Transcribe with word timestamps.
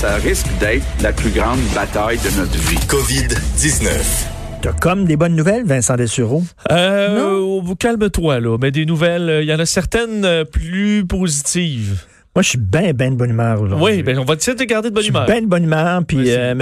Ça 0.00 0.14
risque 0.16 0.46
d'être 0.60 0.84
la 1.02 1.12
plus 1.12 1.30
grande 1.30 1.58
bataille 1.74 2.18
de 2.18 2.38
notre 2.38 2.56
vie. 2.56 2.76
COVID-19. 2.86 4.26
T'as 4.62 4.72
comme 4.72 5.04
des 5.06 5.16
bonnes 5.16 5.34
nouvelles, 5.34 5.64
Vincent 5.64 5.96
Dessureau? 5.96 6.42
Euh, 6.70 7.60
calme-toi, 7.78 8.40
là. 8.40 8.56
Mais 8.60 8.70
des 8.70 8.86
nouvelles, 8.86 9.28
euh, 9.28 9.42
il 9.42 9.48
y 9.48 9.52
en 9.54 9.58
a 9.58 9.66
certaines 9.66 10.24
euh, 10.24 10.44
plus 10.44 11.04
positives. 11.06 12.04
Moi, 12.36 12.42
je 12.42 12.50
suis 12.50 12.58
bien, 12.58 12.92
bien 12.92 13.10
de 13.10 13.16
bonne 13.16 13.30
humeur 13.30 13.60
aujourd'hui. 13.60 13.84
Oui, 13.96 14.02
ben, 14.04 14.18
on 14.20 14.24
va 14.24 14.34
essayer 14.34 14.56
de 14.56 14.62
garder 14.64 14.90
de 14.90 14.94
bonne 14.94 15.06
humeur. 15.06 15.26
bien 15.26 15.40
de 15.42 15.46
bonne 15.46 15.64
humeur. 15.64 16.02
Puis, 16.06 16.18
Oui, 16.18 16.30
euh, 16.30 16.54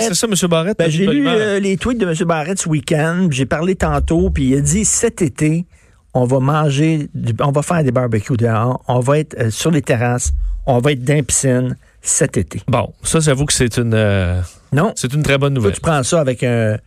c'est 0.00 0.14
ça, 0.14 0.26
M. 0.26 0.34
Barrett. 0.48 0.78
ben, 0.78 0.90
j'ai 0.90 1.06
lu 1.06 1.26
euh, 1.28 1.58
les 1.60 1.76
tweets 1.76 1.98
de 1.98 2.06
M. 2.06 2.14
Barrett 2.26 2.58
ce 2.58 2.68
week-end. 2.68 3.26
puis 3.28 3.36
J'ai 3.38 3.46
parlé 3.46 3.74
tantôt, 3.74 4.30
puis 4.30 4.44
il 4.48 4.56
a 4.56 4.60
dit 4.62 4.86
cet 4.86 5.20
été, 5.20 5.66
on 6.14 6.24
va 6.24 6.40
manger, 6.40 7.08
du- 7.14 7.34
on 7.40 7.52
va 7.52 7.60
faire 7.60 7.84
des 7.84 7.92
barbecues 7.92 8.36
dehors, 8.38 8.82
on 8.88 9.00
va 9.00 9.18
être 9.18 9.36
euh, 9.38 9.50
sur 9.50 9.70
les 9.70 9.82
terrasses, 9.82 10.32
on 10.66 10.78
va 10.78 10.92
être 10.92 11.04
dans 11.04 11.14
la 11.16 11.22
piscine 11.22 11.76
cet 12.02 12.36
été. 12.36 12.62
Bon, 12.68 12.92
ça, 13.02 13.20
j'avoue 13.20 13.44
que 13.46 13.52
c'est 13.52 13.76
une, 13.78 13.94
euh, 13.94 14.40
Non? 14.72 14.92
c'est 14.96 15.12
une 15.12 15.22
très 15.22 15.38
bonne 15.38 15.54
Toi, 15.54 15.60
nouvelle. 15.60 15.74
tu 15.74 15.80
prends 15.80 16.02
ça 16.02 16.20
avec 16.20 16.42
un, 16.42 16.78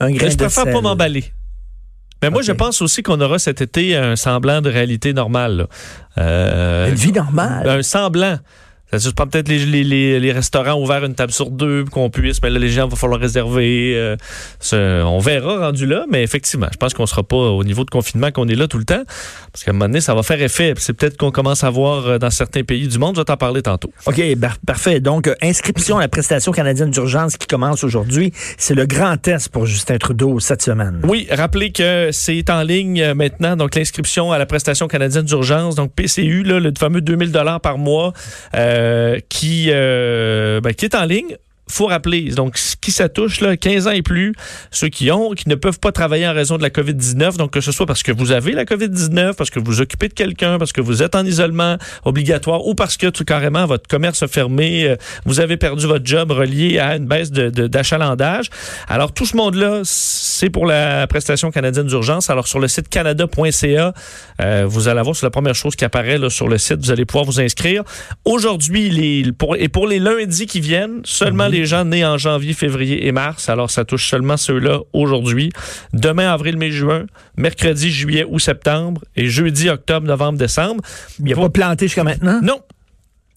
un 0.00 0.10
grain 0.10 0.24
Mais 0.26 0.30
je 0.30 0.36
de 0.36 0.42
préfère 0.44 0.64
sel. 0.64 0.72
pas 0.72 0.80
m'emballer. 0.80 1.24
Mais 2.22 2.30
moi, 2.30 2.42
je 2.42 2.50
pense 2.52 2.82
aussi 2.82 3.02
qu'on 3.04 3.20
aura 3.20 3.38
cet 3.38 3.60
été 3.60 3.94
un 3.96 4.16
semblant 4.16 4.60
de 4.60 4.68
réalité 4.70 5.12
normale. 5.12 5.68
Euh, 6.18 6.88
Une 6.88 6.94
vie 6.96 7.12
normale. 7.12 7.68
un 7.68 7.82
semblant. 7.82 8.38
Je 8.92 9.10
prends 9.10 9.26
peut-être 9.26 9.48
les, 9.48 9.66
les, 9.66 10.18
les, 10.18 10.32
restaurants 10.32 10.80
ouverts 10.80 11.04
une 11.04 11.14
table 11.14 11.32
sur 11.32 11.50
deux, 11.50 11.84
qu'on 11.84 12.08
puisse, 12.08 12.40
mais 12.42 12.48
là, 12.48 12.58
les 12.58 12.70
gens, 12.70 12.86
il 12.86 12.90
va 12.90 12.96
falloir 12.96 13.20
réserver. 13.20 13.92
euh, 13.96 14.16
ce- 14.60 15.02
on 15.04 15.18
verra 15.18 15.58
rendu 15.66 15.84
là, 15.86 16.04
mais 16.10 16.22
effectivement, 16.22 16.68
je 16.72 16.76
pense 16.78 16.94
qu'on 16.94 17.04
sera 17.06 17.22
pas 17.22 17.36
au 17.36 17.64
niveau 17.64 17.84
de 17.84 17.90
confinement 17.90 18.30
qu'on 18.30 18.48
est 18.48 18.54
là 18.54 18.66
tout 18.66 18.78
le 18.78 18.84
temps, 18.84 19.02
parce 19.52 19.64
qu'à 19.64 19.72
un 19.72 19.74
moment 19.74 19.86
donné, 19.86 20.00
ça 20.00 20.14
va 20.14 20.22
faire 20.22 20.40
effet. 20.40 20.72
C'est 20.78 20.94
peut-être 20.94 21.16
qu'on 21.18 21.30
commence 21.30 21.64
à 21.64 21.70
voir 21.70 22.06
euh, 22.06 22.18
dans 22.18 22.30
certains 22.30 22.62
pays 22.62 22.88
du 22.88 22.98
monde, 22.98 23.16
je 23.16 23.20
vais 23.20 23.24
t'en 23.26 23.36
parler 23.36 23.60
tantôt. 23.62 23.92
OK, 24.06 24.20
parfait. 24.66 25.00
Donc, 25.00 25.26
euh, 25.28 25.34
inscription 25.42 25.98
à 25.98 26.00
la 26.00 26.08
prestation 26.08 26.52
canadienne 26.52 26.90
d'urgence 26.90 27.36
qui 27.36 27.46
commence 27.46 27.84
aujourd'hui. 27.84 28.32
C'est 28.56 28.74
le 28.74 28.86
grand 28.86 29.16
test 29.18 29.50
pour 29.50 29.66
Justin 29.66 29.98
Trudeau 29.98 30.40
cette 30.40 30.62
semaine. 30.62 31.00
Oui, 31.04 31.26
rappelez 31.30 31.72
que 31.72 32.08
c'est 32.12 32.48
en 32.50 32.62
ligne 32.62 33.12
maintenant, 33.12 33.56
donc 33.56 33.74
l'inscription 33.74 34.32
à 34.32 34.38
la 34.38 34.46
prestation 34.46 34.88
canadienne 34.88 35.24
d'urgence, 35.24 35.74
donc 35.74 35.92
PCU, 35.94 36.42
là, 36.42 36.58
le 36.58 36.72
fameux 36.78 37.00
2000 37.02 37.32
dollars 37.32 37.60
par 37.60 37.76
mois, 37.76 38.12
euh, 38.54 38.77
qui, 39.28 39.68
euh, 39.70 40.60
ben, 40.60 40.74
qui 40.74 40.84
est 40.84 40.94
en 40.94 41.04
ligne. 41.04 41.36
Faut 41.70 41.86
rappeler, 41.86 42.30
donc, 42.30 42.56
qui 42.80 42.90
ça 42.92 43.08
touche, 43.08 43.40
là, 43.40 43.56
15 43.56 43.86
ans 43.86 43.90
et 43.92 44.02
plus, 44.02 44.32
ceux 44.70 44.88
qui 44.88 45.10
ont, 45.10 45.32
qui 45.32 45.48
ne 45.48 45.54
peuvent 45.54 45.78
pas 45.78 45.92
travailler 45.92 46.26
en 46.26 46.32
raison 46.34 46.56
de 46.56 46.62
la 46.62 46.70
COVID-19, 46.70 47.36
donc 47.36 47.52
que 47.52 47.60
ce 47.60 47.72
soit 47.72 47.86
parce 47.86 48.02
que 48.02 48.12
vous 48.12 48.32
avez 48.32 48.52
la 48.52 48.64
COVID-19, 48.64 49.34
parce 49.34 49.50
que 49.50 49.58
vous 49.58 49.66
vous 49.66 49.80
occupez 49.80 50.08
de 50.08 50.14
quelqu'un, 50.14 50.58
parce 50.58 50.72
que 50.72 50.80
vous 50.80 51.02
êtes 51.02 51.14
en 51.14 51.24
isolement 51.24 51.76
obligatoire, 52.04 52.66
ou 52.66 52.74
parce 52.74 52.96
que 52.96 53.06
tout 53.08 53.24
carrément 53.24 53.66
votre 53.66 53.86
commerce 53.88 54.22
a 54.22 54.28
fermé, 54.28 54.84
euh, 54.88 54.96
vous 55.26 55.40
avez 55.40 55.56
perdu 55.56 55.86
votre 55.86 56.04
job 56.06 56.30
relié 56.30 56.78
à 56.78 56.96
une 56.96 57.06
baisse 57.06 57.30
de- 57.30 57.50
de- 57.50 57.66
d'achalandage. 57.66 58.48
Alors, 58.88 59.12
tout 59.12 59.26
ce 59.26 59.36
monde-là, 59.36 59.80
c'est 59.84 60.50
pour 60.50 60.64
la 60.66 61.06
prestation 61.06 61.50
canadienne 61.50 61.86
d'urgence. 61.86 62.30
Alors, 62.30 62.48
sur 62.48 62.58
le 62.58 62.68
site 62.68 62.88
canada.ca, 62.88 63.92
euh, 64.40 64.64
vous 64.66 64.88
allez 64.88 65.00
avoir, 65.00 65.14
c'est 65.16 65.26
la 65.26 65.30
première 65.30 65.54
chose 65.54 65.76
qui 65.76 65.84
apparaît 65.84 66.18
là, 66.18 66.30
sur 66.30 66.48
le 66.48 66.58
site, 66.58 66.78
vous 66.78 66.90
allez 66.90 67.04
pouvoir 67.04 67.24
vous 67.24 67.40
inscrire. 67.40 67.82
Aujourd'hui, 68.24 68.88
les, 68.90 69.32
pour, 69.32 69.56
et 69.56 69.68
pour 69.68 69.86
les 69.86 69.98
lundis 69.98 70.46
qui 70.46 70.60
viennent, 70.60 71.00
seulement 71.04 71.48
les 71.48 71.57
gens 71.66 71.84
nés 71.84 72.04
en 72.04 72.18
janvier, 72.18 72.52
février 72.52 73.06
et 73.06 73.12
mars. 73.12 73.48
Alors, 73.48 73.70
ça 73.70 73.84
touche 73.84 74.08
seulement 74.08 74.36
ceux-là 74.36 74.80
aujourd'hui. 74.92 75.50
Demain, 75.92 76.32
avril, 76.32 76.56
mai, 76.56 76.70
juin, 76.70 77.06
mercredi, 77.36 77.90
juillet 77.90 78.24
ou 78.28 78.38
septembre, 78.38 79.02
et 79.16 79.26
jeudi, 79.28 79.68
octobre, 79.70 80.06
novembre, 80.06 80.38
décembre. 80.38 80.82
Il 81.18 81.26
n'y 81.26 81.32
a 81.32 81.36
pas 81.36 81.48
planté 81.50 81.86
jusqu'à 81.86 82.04
maintenant? 82.04 82.40
Non. 82.42 82.60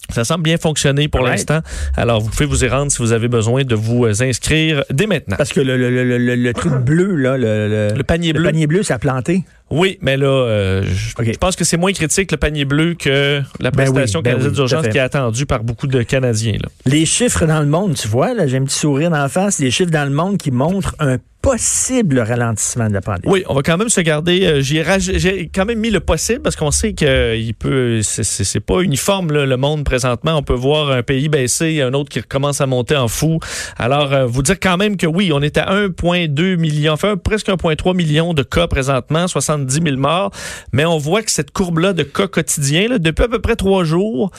Ça 0.09 0.25
semble 0.25 0.43
bien 0.43 0.57
fonctionner 0.57 1.07
pour 1.07 1.21
l'instant. 1.21 1.59
Alors, 1.95 2.19
vous 2.19 2.29
pouvez 2.29 2.45
vous 2.45 2.65
y 2.65 2.67
rendre 2.67 2.91
si 2.91 2.97
vous 2.97 3.13
avez 3.13 3.29
besoin 3.29 3.63
de 3.63 3.75
vous 3.75 4.05
euh, 4.05 4.13
inscrire 4.21 4.83
dès 4.89 5.07
maintenant. 5.07 5.37
Parce 5.37 5.53
que 5.53 5.61
le, 5.61 5.77
le, 5.77 5.89
le, 5.89 6.17
le, 6.17 6.35
le 6.35 6.53
truc 6.53 6.73
bleu, 6.73 7.15
là, 7.15 7.37
le, 7.37 7.69
le- 7.69 7.93
Le 7.95 8.03
panier 8.03 8.33
le 8.33 8.39
bleu. 8.39 8.49
panier 8.49 8.67
bleu, 8.67 8.83
ça 8.83 8.95
a 8.95 8.99
planté. 8.99 9.45
Oui, 9.71 9.97
mais 10.01 10.17
là, 10.17 10.27
euh, 10.27 10.83
je, 10.85 11.37
pense 11.39 11.55
que 11.55 11.63
c'est 11.63 11.77
moins 11.77 11.93
critique 11.93 12.31
le 12.31 12.37
panier 12.37 12.65
bleu 12.65 12.93
que 12.93 13.41
la 13.59 13.71
Ben 13.71 13.85
oui, 13.87 13.93
prestation 13.93 14.21
ben 14.21 14.37
oui, 14.41 14.51
d'urgence 14.51 14.87
qui 14.87 14.97
est 14.97 15.01
attendue 15.01 15.45
par 15.45 15.63
beaucoup 15.63 15.87
de 15.87 16.03
Canadiens. 16.03 16.57
Là. 16.61 16.69
Les 16.85 17.05
chiffres 17.05 17.45
dans 17.45 17.61
le 17.61 17.67
monde, 17.67 17.95
tu 17.95 18.07
vois, 18.07 18.33
là, 18.33 18.47
j'ai 18.47 18.57
un 18.57 18.65
petit 18.65 18.77
sourire 18.77 19.09
dans 19.09 19.17
la 19.17 19.29
face, 19.29 19.59
les 19.59 19.71
chiffres 19.71 19.91
dans 19.91 20.03
le 20.07 20.13
monde 20.13 20.37
qui 20.37 20.51
montrent 20.51 20.95
un 20.99 21.17
possible 21.41 22.19
ralentissement 22.19 22.87
de 22.87 22.93
la 22.93 23.01
pandémie. 23.01 23.33
Oui, 23.33 23.43
on 23.49 23.55
va 23.55 23.63
quand 23.63 23.75
même 23.75 23.89
se 23.89 23.99
garder. 24.01 24.45
euh, 24.45 24.61
J'ai 24.61 24.83
raj- 24.83 25.17
j'ai 25.17 25.49
quand 25.53 25.65
même 25.65 25.79
mis 25.79 25.89
le 25.89 25.99
possible 25.99 26.41
parce 26.43 26.55
qu'on 26.55 26.69
sait 26.69 26.93
que 26.93 27.35
il 27.35 27.55
peut. 27.55 28.01
c'est- 28.03 28.21
C'est 28.23 28.43
c'est 28.43 28.59
pas 28.59 28.81
uniforme 28.81 29.31
là, 29.31 29.47
le 29.47 29.57
monde 29.57 29.83
présentement. 29.83 30.37
On 30.37 30.43
peut 30.43 30.53
voir 30.53 30.91
un 30.91 31.01
pays 31.01 31.29
baisser, 31.29 31.81
un 31.81 31.93
autre 31.93 32.09
qui 32.09 32.19
recommence 32.19 32.61
à 32.61 32.67
monter 32.67 32.95
en 32.95 33.07
fou. 33.07 33.39
Alors, 33.79 34.13
euh, 34.13 34.25
vous 34.27 34.43
dire 34.43 34.59
quand 34.59 34.77
même 34.77 34.97
que 34.97 35.07
oui, 35.07 35.31
on 35.33 35.41
est 35.41 35.57
à 35.57 35.65
1,2 35.73 36.57
million, 36.57 36.93
enfin 36.93 37.17
presque 37.17 37.49
1,3 37.49 37.95
million 37.95 38.35
de 38.35 38.43
cas 38.43 38.67
présentement, 38.67 39.27
70 39.61 39.83
000 39.83 39.97
morts. 39.97 40.31
Mais 40.71 40.85
on 40.85 40.97
voit 40.97 41.21
que 41.23 41.31
cette 41.31 41.51
courbe-là 41.51 41.93
de 41.93 42.03
cas 42.03 42.27
quotidiens, 42.27 42.97
depuis 42.97 43.23
à 43.23 43.27
peu 43.27 43.39
près 43.39 43.55
trois 43.55 43.83
jours, 43.83 44.31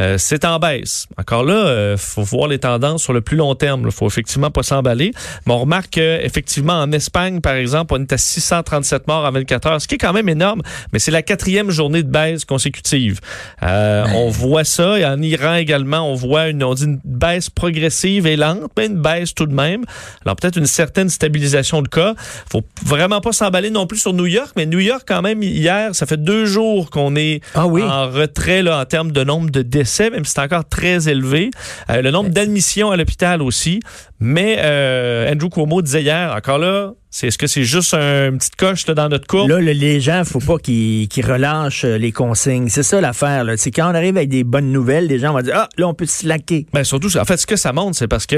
euh, 0.00 0.16
c'est 0.18 0.44
en 0.44 0.58
baisse. 0.58 1.06
Encore 1.18 1.44
là, 1.44 1.92
il 1.92 1.98
faut 1.98 2.22
voir 2.22 2.48
les 2.48 2.58
tendances 2.58 3.02
sur 3.02 3.12
le 3.12 3.20
plus 3.20 3.36
long 3.36 3.54
terme. 3.54 3.82
Il 3.86 3.92
faut 3.92 4.06
effectivement 4.06 4.50
pas 4.50 4.62
s'emballer. 4.62 5.12
Mais 5.46 5.52
on 5.52 5.58
remarque 5.60 5.90
qu'effectivement, 5.90 6.74
en 6.80 6.92
Espagne, 6.92 7.40
par 7.40 7.54
exemple, 7.54 7.94
on 7.96 8.00
est 8.02 8.12
à 8.12 8.18
637 8.18 9.06
morts 9.08 9.24
en 9.24 9.30
24 9.32 9.66
heures, 9.66 9.80
ce 9.82 9.88
qui 9.88 9.96
est 9.96 9.98
quand 9.98 10.12
même 10.12 10.28
énorme, 10.28 10.62
mais 10.92 10.98
c'est 10.98 11.10
la 11.10 11.22
quatrième 11.22 11.70
journée 11.70 12.02
de 12.02 12.08
baisse 12.10 12.44
consécutive. 12.44 13.20
Euh, 13.62 14.04
On 14.14 14.28
voit 14.28 14.64
ça. 14.64 14.98
Et 14.98 15.04
en 15.04 15.20
Iran 15.20 15.54
également, 15.54 16.10
on 16.10 16.14
voit 16.14 16.48
une, 16.48 16.62
on 16.64 16.74
dit 16.74 16.84
une 16.84 17.00
baisse 17.04 17.50
progressive 17.50 18.26
et 18.26 18.36
lente, 18.36 18.70
mais 18.76 18.86
une 18.86 19.00
baisse 19.00 19.34
tout 19.34 19.46
de 19.46 19.54
même. 19.54 19.84
Alors 20.24 20.36
peut-être 20.36 20.56
une 20.56 20.66
certaine 20.66 21.08
stabilisation 21.08 21.82
de 21.82 21.88
cas. 21.88 22.14
faut 22.50 22.62
vraiment 22.84 23.20
pas 23.20 23.32
s'emballer 23.32 23.70
non 23.70 23.86
plus 23.86 23.98
sur 23.98 24.12
New 24.12 24.26
York, 24.26 24.52
mais 24.56 24.66
New 24.66 24.78
York, 24.78 25.02
quand 25.06 25.22
même, 25.22 25.42
hier, 25.42 25.94
ça 25.94 26.06
fait 26.06 26.22
deux 26.22 26.44
jours 26.46 26.90
qu'on 26.90 27.16
est 27.16 27.40
Ah 27.54 27.66
oui. 27.66 27.82
en 27.82 28.08
retrait 28.10 28.62
là, 28.62 28.80
en 28.80 28.84
termes 28.84 29.12
de 29.12 29.24
nombre 29.24 29.50
de 29.50 29.62
décès, 29.62 29.87
même 30.10 30.24
si 30.24 30.32
c'est 30.32 30.40
encore 30.40 30.68
très 30.68 31.08
élevé. 31.08 31.50
Euh, 31.90 32.02
le 32.02 32.10
nombre 32.10 32.30
d'admissions 32.30 32.90
à 32.90 32.96
l'hôpital 32.96 33.42
aussi. 33.42 33.80
Mais 34.20 34.56
euh, 34.60 35.32
Andrew 35.32 35.48
Cuomo 35.48 35.80
disait 35.82 36.02
hier, 36.02 36.34
encore 36.36 36.58
là, 36.58 36.92
c'est 37.10 37.28
est-ce 37.28 37.38
que 37.38 37.46
c'est 37.46 37.64
juste 37.64 37.94
un, 37.94 38.28
une 38.28 38.36
petite 38.38 38.56
coche 38.56 38.86
là, 38.86 38.92
dans 38.94 39.08
notre 39.08 39.26
courbe? 39.26 39.48
Là, 39.48 39.60
le- 39.60 39.72
les 39.72 39.98
gens, 40.00 40.24
faut 40.26 40.40
pas 40.40 40.58
qu'ils 40.58 41.08
relâchent 41.24 41.84
euh, 41.86 41.96
les 41.96 42.12
consignes. 42.12 42.68
C'est 42.68 42.82
ça 42.82 43.00
l'affaire. 43.00 43.46
C'est 43.56 43.70
quand 43.70 43.90
on 43.90 43.94
arrive 43.94 44.16
avec 44.18 44.28
des 44.28 44.44
bonnes 44.44 44.70
nouvelles, 44.72 45.06
les 45.06 45.18
gens 45.18 45.32
vont 45.32 45.40
dire 45.40 45.54
Ah, 45.56 45.68
là, 45.78 45.88
on 45.88 45.94
peut 45.94 46.04
se 46.04 46.18
slacker. 46.18 46.66
Ben 46.74 46.84
surtout, 46.84 47.16
en 47.16 47.24
fait, 47.24 47.38
ce 47.38 47.46
que 47.46 47.56
ça 47.56 47.72
montre, 47.72 47.96
c'est 47.96 48.08
parce 48.08 48.26
que 48.26 48.36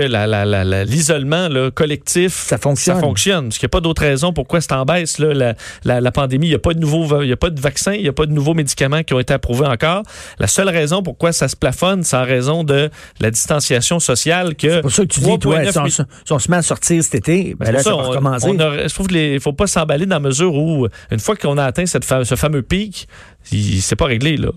l'isolement 0.84 1.48
collectif, 1.74 2.32
Ça 2.47 2.58
fonctionne. 2.58 2.97
Ça 2.97 3.00
fonctionne. 3.00 3.44
Parce 3.47 3.58
qu'il 3.58 3.66
n'y 3.66 3.70
a 3.70 3.76
pas 3.76 3.80
d'autre 3.80 4.02
raison 4.02 4.32
pourquoi 4.32 4.60
c'est 4.60 4.72
en 4.72 4.84
baisse, 4.84 5.18
là, 5.18 5.34
la, 5.34 5.54
la- 5.84 6.00
la 6.00 6.12
pandémie. 6.12 6.47
Il 6.47 6.50
n'y 6.50 6.54
a 6.54 6.58
pas 6.60 6.74
de 6.74 6.78
nouveaux, 6.80 7.22
il 7.22 7.28
y 7.28 7.32
a 7.32 7.36
pas 7.36 7.50
de 7.50 7.60
vaccins, 7.60 7.94
il 7.94 8.02
n'y 8.02 8.08
a 8.08 8.12
pas 8.12 8.26
de 8.26 8.32
nouveaux 8.32 8.54
médicaments 8.54 9.02
qui 9.02 9.14
ont 9.14 9.20
été 9.20 9.32
approuvés 9.34 9.66
encore. 9.66 10.02
La 10.38 10.47
seule 10.47 10.68
raison 10.68 11.02
pourquoi 11.02 11.32
ça 11.32 11.48
se 11.48 11.56
plafonne, 11.56 12.04
c'est 12.04 12.16
en 12.16 12.24
raison 12.24 12.62
de 12.65 12.88
la 13.21 13.30
distanciation 13.30 13.98
sociale 13.98 14.54
que. 14.54 14.71
C'est 14.71 14.80
pour 14.83 14.92
ça 14.92 15.03
que 15.03 15.09
tu 15.09 15.21
dis, 15.21 15.38
toi, 15.41 15.59
3,9 15.60 15.70
si 15.72 15.78
on, 15.78 16.05
si 16.25 16.33
on 16.33 16.39
se 16.39 16.51
met 16.51 16.57
à 16.59 16.63
sortir 16.63 17.03
cet 17.03 17.15
été, 17.15 17.55
ben 17.59 17.72
là, 17.72 17.78
ça, 17.78 17.84
ça, 17.84 17.97
va 17.97 17.97
on- 18.03 18.09
recommencer. 18.11 18.49
on 18.49 18.59
a- 18.61 18.89
je 18.89 18.95
trouve 18.95 19.07
qu'il 19.09 19.41
faut 19.41 19.53
pas 19.53 19.67
s'emballer 19.67 20.07
dans 20.07 20.17
la 20.17 20.21
mesure 20.21 20.55
où, 20.55 20.87
une 21.11 21.19
fois 21.21 21.37
qu'on 21.37 21.59
a 21.59 21.65
atteint 21.65 21.87
cette 21.87 22.05
fa- 22.05 22.25
ce 22.25 22.34
fameux 22.37 22.63
pic, 22.63 23.09
c'est 23.43 23.97
pas 23.97 24.07
réglé, 24.07 24.37
là. 24.37 24.51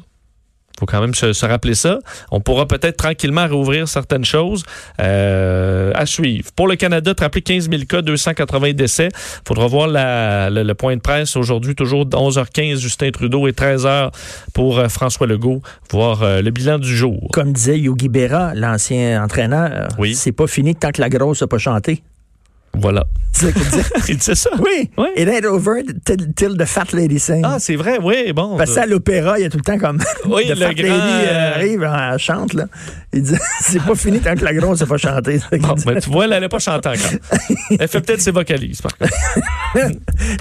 Faut 0.79 0.85
quand 0.85 1.01
même 1.01 1.13
se, 1.13 1.33
se 1.33 1.45
rappeler 1.45 1.75
ça. 1.75 1.99
On 2.31 2.39
pourra 2.41 2.67
peut-être 2.67 2.97
tranquillement 2.97 3.47
rouvrir 3.47 3.87
certaines 3.87 4.25
choses 4.25 4.63
euh, 4.99 5.91
à 5.95 6.05
suivre. 6.05 6.49
Pour 6.55 6.67
le 6.67 6.75
Canada, 6.75 7.13
te 7.13 7.23
rappeler 7.23 7.41
15 7.41 7.69
000 7.69 7.83
cas, 7.87 8.01
280 8.01 8.73
décès. 8.73 9.09
faudra 9.47 9.67
voir 9.67 9.87
la- 9.87 10.49
le, 10.49 10.63
le 10.63 10.73
point 10.73 10.95
de 10.95 11.01
presse 11.01 11.35
aujourd'hui, 11.35 11.75
toujours 11.75 12.05
11h15, 12.05 12.77
Justin 12.79 13.11
Trudeau 13.11 13.47
et 13.47 13.51
13h 13.51 14.11
pour 14.53 14.79
euh, 14.79 14.87
François 14.89 15.27
Legault, 15.27 15.61
voir 15.91 16.23
euh, 16.23 16.41
le 16.41 16.51
bilan 16.51 16.79
du 16.79 16.95
jour. 16.95 17.29
Comme 17.31 17.53
disait 17.53 17.79
Yogi 17.79 18.09
Berra, 18.09 18.53
l'ancien 18.55 19.23
entraîneur, 19.23 19.89
Oui. 19.99 20.15
c'est 20.15 20.31
pas 20.31 20.47
fini 20.47 20.75
tant 20.75 20.91
que 20.91 21.01
la 21.01 21.09
grosse 21.09 21.41
n'a 21.41 21.47
pas 21.47 21.57
chanté. 21.59 22.01
Voilà. 22.75 23.05
C'est 23.31 23.47
ça 23.47 23.51
qu'il 23.51 23.69
dit. 23.69 23.87
Il 24.09 24.17
disait 24.17 24.35
ça. 24.35 24.49
Oui. 24.59 24.89
Oui. 24.97 25.07
It 25.15 25.27
ain't 25.27 25.45
over 25.45 25.81
till, 26.05 26.33
till 26.33 26.57
the 26.57 26.65
fat 26.65 26.93
lady 26.93 27.19
sings. 27.19 27.41
Ah, 27.43 27.57
c'est 27.59 27.75
vrai, 27.75 27.97
oui, 28.01 28.31
bon. 28.33 28.57
Parce 28.57 28.73
que 28.75 28.79
à 28.79 28.85
l'opéra, 28.85 29.39
il 29.39 29.43
y 29.43 29.45
a 29.45 29.49
tout 29.49 29.57
le 29.57 29.63
temps 29.63 29.77
comme 29.77 29.99
Oui, 30.25 30.43
the 30.47 30.49
le 30.49 30.55
fat 30.55 30.73
grand, 30.73 30.87
lady 30.87 30.91
euh, 30.91 31.31
euh, 31.31 31.55
arrive, 31.55 31.83
elle 31.83 32.19
chante 32.19 32.53
là. 32.53 32.65
Il 33.11 33.23
dit 33.23 33.35
c'est 33.61 33.81
pas 33.81 33.95
fini 33.95 34.19
tant 34.19 34.35
que 34.35 34.43
la 34.43 34.53
grosse 34.53 34.81
n'a 34.81 34.87
pas 34.87 34.97
chanté. 34.97 35.39
Bon, 35.51 35.75
ben, 35.85 35.99
tu 35.99 36.09
vois, 36.09 36.25
elle 36.25 36.31
n'allait 36.31 36.49
pas 36.49 36.59
chanter 36.59 36.89
encore. 36.89 37.47
Elle 37.79 37.87
fait 37.87 38.01
peut-être 38.01 38.21
ses 38.21 38.31
vocalises, 38.31 38.81
par 38.81 38.97
contre. 38.97 39.13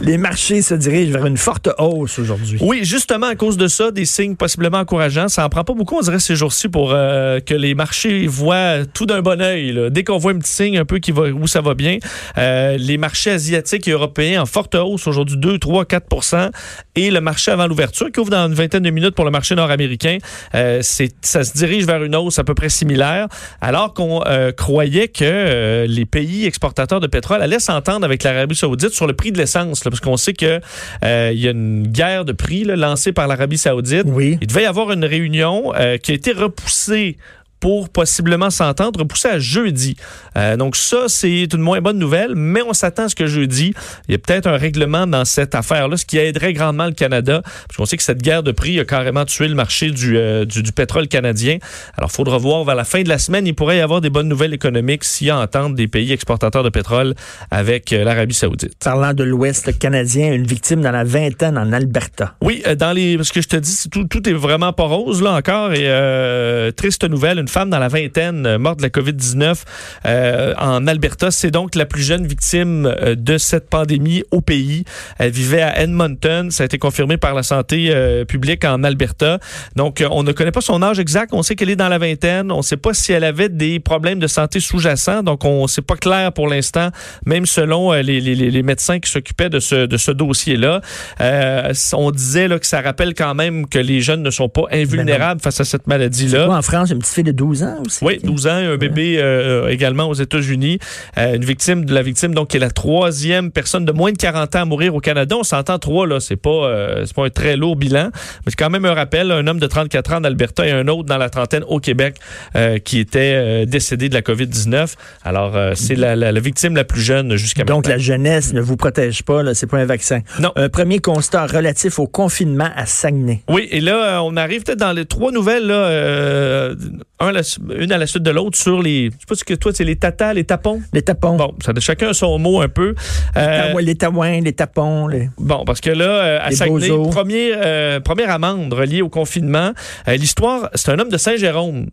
Les 0.00 0.16
marchés 0.18 0.62
se 0.62 0.74
dirigent 0.74 1.12
vers 1.12 1.26
une 1.26 1.36
forte 1.36 1.68
hausse 1.78 2.18
aujourd'hui. 2.18 2.58
Oui, 2.60 2.80
justement, 2.82 3.26
à 3.26 3.34
cause 3.34 3.56
de 3.56 3.68
ça, 3.68 3.90
des 3.90 4.04
signes 4.04 4.36
possiblement 4.36 4.78
encourageants. 4.78 5.28
Ça 5.28 5.44
en 5.44 5.48
prend 5.48 5.64
pas 5.64 5.74
beaucoup, 5.74 5.96
on 5.96 6.00
dirait, 6.00 6.18
ces 6.18 6.36
jours-ci, 6.36 6.68
pour 6.68 6.92
euh, 6.92 7.40
que 7.40 7.54
les 7.54 7.74
marchés 7.74 8.26
voient 8.26 8.84
tout 8.92 9.06
d'un 9.06 9.20
bon 9.20 9.40
oeil. 9.40 9.72
là. 9.72 9.90
Dès 9.90 10.04
qu'on 10.04 10.18
voit 10.18 10.32
un 10.32 10.38
petit 10.38 10.52
signe 10.52 10.78
un 10.78 10.84
peu 10.84 10.98
qui 10.98 11.12
va, 11.12 11.24
où 11.24 11.46
ça 11.46 11.60
va 11.60 11.74
bien, 11.74 11.98
euh, 12.38 12.76
les 12.78 12.98
marchés 12.98 13.30
asiatiques 13.30 13.88
et 13.88 13.92
européens 13.92 14.42
en 14.42 14.46
forte 14.46 14.74
hausse 14.74 15.06
aujourd'hui, 15.06 15.36
2, 15.36 15.58
3, 15.58 15.84
4% 15.84 16.50
et 16.94 17.10
le 17.10 17.20
marché 17.20 17.50
avant 17.50 17.66
l'ouverture, 17.66 18.10
qui 18.10 18.20
ouvre 18.20 18.30
dans 18.30 18.46
une 18.46 18.54
vingtaine 18.54 18.82
de 18.82 18.90
minutes 18.90 19.14
pour 19.14 19.24
le 19.24 19.30
marché 19.30 19.54
nord-américain, 19.54 20.18
euh, 20.54 20.80
c'est, 20.82 21.12
ça 21.22 21.44
se 21.44 21.52
dirige 21.56 21.86
vers 21.86 22.02
une 22.02 22.16
hausse 22.16 22.38
à 22.38 22.44
peu 22.44 22.54
près 22.54 22.68
similaire, 22.68 23.28
alors 23.60 23.94
qu'on 23.94 24.22
euh, 24.26 24.52
croyait 24.52 25.08
que 25.08 25.86
les 25.88 26.04
pays 26.04 26.46
exportateurs 26.46 27.00
de 27.00 27.06
pétrole 27.06 27.42
allaient 27.42 27.58
s'entendre 27.58 28.04
avec 28.04 28.22
l'Arabie 28.22 28.54
saoudite 28.54 28.90
sur 28.90 29.06
le 29.06 29.14
prix 29.14 29.32
de 29.32 29.38
l'essence, 29.38 29.84
là, 29.84 29.90
parce 29.90 30.00
qu'on 30.00 30.16
sait 30.16 30.34
que 30.34 30.60
il 31.02 31.40
y 31.40 31.48
a 31.48 31.50
une 31.50 31.86
guerre 31.86 32.24
de 32.24 32.32
prix 32.32 32.64
là, 32.64 32.76
lancée 32.76 33.12
par 33.12 33.26
l'Arabie 33.28 33.58
saoudite. 33.58 34.04
Oui. 34.06 34.38
Il 34.40 34.46
devait 34.46 34.62
y 34.62 34.66
avoir 34.66 34.92
une 34.92 35.04
réunion 35.04 35.72
qui 36.02 36.12
a 36.12 36.14
été 36.14 36.32
repoussée 36.32 37.16
pour 37.62 37.88
possiblement 37.90 38.50
s'entendre, 38.50 38.98
repoussée 38.98 39.28
à 39.28 39.38
jeudi. 39.38 39.96
Euh, 40.36 40.56
donc 40.56 40.74
ça, 40.74 41.04
c'est 41.06 41.44
une 41.54 41.60
moins 41.60 41.80
bonne 41.80 41.96
nouvelle, 41.96 42.34
mais 42.34 42.60
on 42.60 42.72
s'attend 42.72 43.04
à 43.04 43.08
ce 43.08 43.14
que 43.14 43.28
jeudi, 43.28 43.72
il 44.08 44.12
y 44.12 44.14
a 44.16 44.18
peut-être 44.18 44.48
un 44.48 44.56
règlement 44.56 45.06
dans 45.06 45.24
cette 45.24 45.54
affaire-là, 45.54 45.96
ce 45.96 46.04
qui 46.04 46.18
aiderait 46.18 46.54
grandement 46.54 46.86
le 46.86 46.92
Canada, 46.92 47.40
parce 47.44 47.76
qu'on 47.76 47.86
sait 47.86 47.96
que 47.96 48.02
cette 48.02 48.20
guerre 48.20 48.42
de 48.42 48.50
prix 48.50 48.80
a 48.80 48.84
carrément 48.84 49.24
tué 49.24 49.46
le 49.46 49.54
marché 49.54 49.92
du, 49.92 50.16
euh, 50.16 50.44
du, 50.44 50.64
du 50.64 50.72
pétrole 50.72 51.06
canadien. 51.06 51.58
Alors, 51.96 52.10
il 52.12 52.16
faudra 52.16 52.36
voir 52.36 52.64
vers 52.64 52.74
la 52.74 52.82
fin 52.82 53.02
de 53.02 53.08
la 53.08 53.18
semaine, 53.18 53.46
il 53.46 53.54
pourrait 53.54 53.76
y 53.76 53.80
avoir 53.80 54.00
des 54.00 54.10
bonnes 54.10 54.28
nouvelles 54.28 54.54
économiques 54.54 55.04
s'il 55.04 55.28
y 55.28 55.30
a 55.30 55.38
entente 55.38 55.76
des 55.76 55.86
pays 55.86 56.10
exportateurs 56.10 56.64
de 56.64 56.68
pétrole 56.68 57.14
avec 57.52 57.92
euh, 57.92 58.02
l'Arabie 58.02 58.34
saoudite. 58.34 58.74
Parlant 58.82 59.14
de 59.14 59.22
l'Ouest 59.22 59.78
canadien, 59.78 60.32
une 60.32 60.48
victime 60.48 60.80
dans 60.80 60.90
la 60.90 61.04
vingtaine 61.04 61.56
en 61.56 61.72
Alberta. 61.72 62.34
Oui, 62.40 62.64
dans 62.76 62.90
les 62.90 63.16
parce 63.16 63.30
que 63.30 63.40
je 63.40 63.46
te 63.46 63.56
dis, 63.56 63.88
tout, 63.88 64.02
tout 64.02 64.28
est 64.28 64.32
vraiment 64.32 64.72
pas 64.72 64.86
rose 64.86 65.22
là 65.22 65.34
encore 65.34 65.72
et 65.72 66.72
triste 66.72 67.08
nouvelle, 67.08 67.38
une 67.38 67.51
femme 67.52 67.70
dans 67.70 67.78
la 67.78 67.88
vingtaine 67.88 68.46
euh, 68.46 68.58
morte 68.58 68.78
de 68.78 68.82
la 68.82 68.88
Covid-19 68.88 69.62
euh, 70.06 70.54
en 70.58 70.86
Alberta, 70.86 71.30
c'est 71.30 71.50
donc 71.50 71.74
la 71.74 71.86
plus 71.86 72.02
jeune 72.02 72.26
victime 72.26 72.86
euh, 72.86 73.14
de 73.14 73.38
cette 73.38 73.68
pandémie 73.68 74.22
au 74.30 74.40
pays. 74.40 74.84
Elle 75.18 75.30
vivait 75.30 75.62
à 75.62 75.80
Edmonton, 75.80 76.50
ça 76.50 76.64
a 76.64 76.66
été 76.66 76.78
confirmé 76.78 77.16
par 77.16 77.34
la 77.34 77.42
santé 77.42 77.88
euh, 77.90 78.24
publique 78.24 78.64
en 78.64 78.82
Alberta. 78.82 79.38
Donc 79.76 80.02
on 80.10 80.22
ne 80.22 80.32
connaît 80.32 80.52
pas 80.52 80.60
son 80.60 80.82
âge 80.82 80.98
exact, 80.98 81.32
on 81.32 81.42
sait 81.42 81.54
qu'elle 81.54 81.70
est 81.70 81.76
dans 81.76 81.88
la 81.88 81.98
vingtaine, 81.98 82.50
on 82.50 82.58
ne 82.58 82.62
sait 82.62 82.76
pas 82.76 82.94
si 82.94 83.12
elle 83.12 83.24
avait 83.24 83.48
des 83.48 83.80
problèmes 83.80 84.18
de 84.18 84.26
santé 84.26 84.60
sous-jacents, 84.60 85.22
donc 85.22 85.44
on 85.44 85.66
c'est 85.66 85.82
pas 85.82 85.96
clair 85.96 86.32
pour 86.32 86.48
l'instant, 86.48 86.88
même 87.24 87.46
selon 87.46 87.92
les, 87.92 88.20
les, 88.20 88.34
les 88.34 88.62
médecins 88.62 88.98
qui 88.98 89.10
s'occupaient 89.10 89.50
de 89.50 89.60
ce 89.60 89.86
de 89.86 89.96
ce 89.96 90.10
dossier-là. 90.10 90.80
Euh, 91.20 91.72
on 91.94 92.10
disait 92.10 92.48
là, 92.48 92.58
que 92.58 92.66
ça 92.66 92.80
rappelle 92.80 93.14
quand 93.14 93.34
même 93.34 93.66
que 93.68 93.78
les 93.78 94.00
jeunes 94.00 94.22
ne 94.22 94.30
sont 94.30 94.48
pas 94.48 94.64
invulnérables 94.70 95.40
face 95.40 95.60
à 95.60 95.64
cette 95.64 95.86
maladie-là. 95.86 96.48
En 96.50 96.62
France, 96.62 96.90
une 96.90 96.98
petite 96.98 97.14
fille 97.14 97.24
de 97.24 97.32
12 97.42 97.62
ans 97.64 97.82
aussi. 97.84 98.04
Oui, 98.04 98.18
12 98.22 98.46
ans, 98.46 98.50
un 98.52 98.76
bébé 98.76 99.16
euh, 99.18 99.68
également 99.68 100.04
aux 100.08 100.14
États-Unis. 100.14 100.78
Euh, 101.18 101.34
une 101.34 101.44
victime 101.44 101.84
de 101.84 101.92
la 101.92 102.02
victime, 102.02 102.34
donc, 102.34 102.48
qui 102.48 102.56
est 102.56 102.60
la 102.60 102.70
troisième 102.70 103.50
personne 103.50 103.84
de 103.84 103.90
moins 103.92 104.12
de 104.12 104.16
40 104.16 104.54
ans 104.56 104.60
à 104.60 104.64
mourir 104.64 104.94
au 104.94 105.00
Canada. 105.00 105.36
On 105.38 105.42
s'entend 105.42 105.78
trois, 105.78 106.06
là. 106.06 106.20
C'est 106.20 106.36
pas, 106.36 106.50
euh, 106.50 107.02
c'est 107.04 107.16
pas 107.16 107.24
un 107.26 107.30
très 107.30 107.56
lourd 107.56 107.74
bilan. 107.76 108.10
Mais 108.12 108.50
c'est 108.50 108.56
quand 108.56 108.70
même 108.70 108.84
un 108.84 108.94
rappel. 108.94 109.30
Un 109.32 109.46
homme 109.48 109.58
de 109.58 109.66
34 109.66 110.12
ans 110.12 110.16
en 110.18 110.24
Alberta 110.24 110.66
et 110.66 110.70
un 110.70 110.86
autre 110.88 111.04
dans 111.08 111.18
la 111.18 111.30
trentaine 111.30 111.64
au 111.66 111.80
Québec 111.80 112.16
euh, 112.54 112.78
qui 112.78 112.98
était 113.00 113.34
euh, 113.34 113.64
décédé 113.66 114.08
de 114.08 114.14
la 114.14 114.20
COVID-19. 114.22 114.94
Alors, 115.24 115.56
euh, 115.56 115.72
c'est 115.74 115.94
la, 115.96 116.14
la- 116.16 116.30
la 116.32 116.40
victime 116.40 116.76
la 116.76 116.84
plus 116.84 117.00
jeune 117.02 117.34
jusqu'à 117.36 117.64
Donc, 117.64 117.84
maintenant. 117.86 117.92
la 117.94 117.98
jeunesse 117.98 118.52
ne 118.52 118.60
vous 118.60 118.76
protège 118.76 119.22
pas, 119.24 119.42
là, 119.42 119.54
c'est 119.54 119.66
pas 119.66 119.78
un 119.78 119.84
vaccin. 119.84 120.20
Non. 120.38 120.52
Un 120.56 120.68
premier 120.68 120.98
constat 121.00 121.46
relatif 121.46 121.98
au 121.98 122.06
confinement 122.06 122.70
à 122.76 122.86
Saguenay. 122.86 123.42
Oui, 123.48 123.68
et 123.70 123.80
là, 123.80 124.16
euh, 124.18 124.18
on 124.22 124.36
arrive 124.36 124.62
peut-être 124.62 124.78
dans 124.78 124.92
les 124.92 125.06
trois 125.06 125.32
nouvelles, 125.32 125.66
là, 125.66 125.74
euh, 125.74 126.74
un 127.22 127.32
une 127.78 127.92
à 127.92 127.98
la 127.98 128.06
suite 128.06 128.22
de 128.22 128.30
l'autre 128.30 128.58
sur 128.58 128.82
les. 128.82 129.06
Je 129.06 129.10
sais 129.10 129.26
pas 129.28 129.34
ce 129.34 129.44
que 129.44 129.54
toi, 129.54 129.72
c'est 129.74 129.84
les 129.84 129.96
tatas, 129.96 130.34
les 130.34 130.44
tapons? 130.44 130.82
Les 130.92 131.02
tapons. 131.02 131.36
Bon, 131.36 131.54
ça, 131.64 131.72
chacun 131.80 132.12
son 132.12 132.38
mot 132.38 132.60
un 132.60 132.68
peu. 132.68 132.94
Euh, 133.36 133.80
les 133.80 133.94
taouins, 133.94 134.40
les 134.40 134.52
tapons. 134.52 135.06
les- 135.06 135.30
Bon, 135.38 135.64
parce 135.64 135.80
que 135.80 135.90
là, 135.90 136.04
euh, 136.04 136.38
à 136.42 136.50
Saguenay, 136.56 136.88
premier, 137.10 137.52
euh, 137.54 138.00
première 138.00 138.30
amende 138.30 138.72
reliée 138.72 139.02
au 139.02 139.08
confinement. 139.08 139.72
Euh, 140.08 140.16
L'histoire, 140.16 140.68
c'est 140.74 140.90
un 140.90 140.98
homme 140.98 141.08
de 141.10 141.16
Saint-Jérôme 141.16 141.86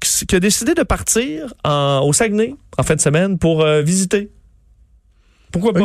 qui, 0.00 0.34
a 0.36 0.40
décidé 0.40 0.74
de 0.74 0.82
partir 0.82 1.52
en- 1.64 2.00
au 2.04 2.12
Saguenay 2.12 2.54
en 2.78 2.82
fin 2.82 2.94
de 2.94 3.00
semaine 3.00 3.38
pour 3.38 3.62
euh, 3.62 3.82
visiter. 3.82 4.30
Pourquoi 5.52 5.72
pas? 5.72 5.80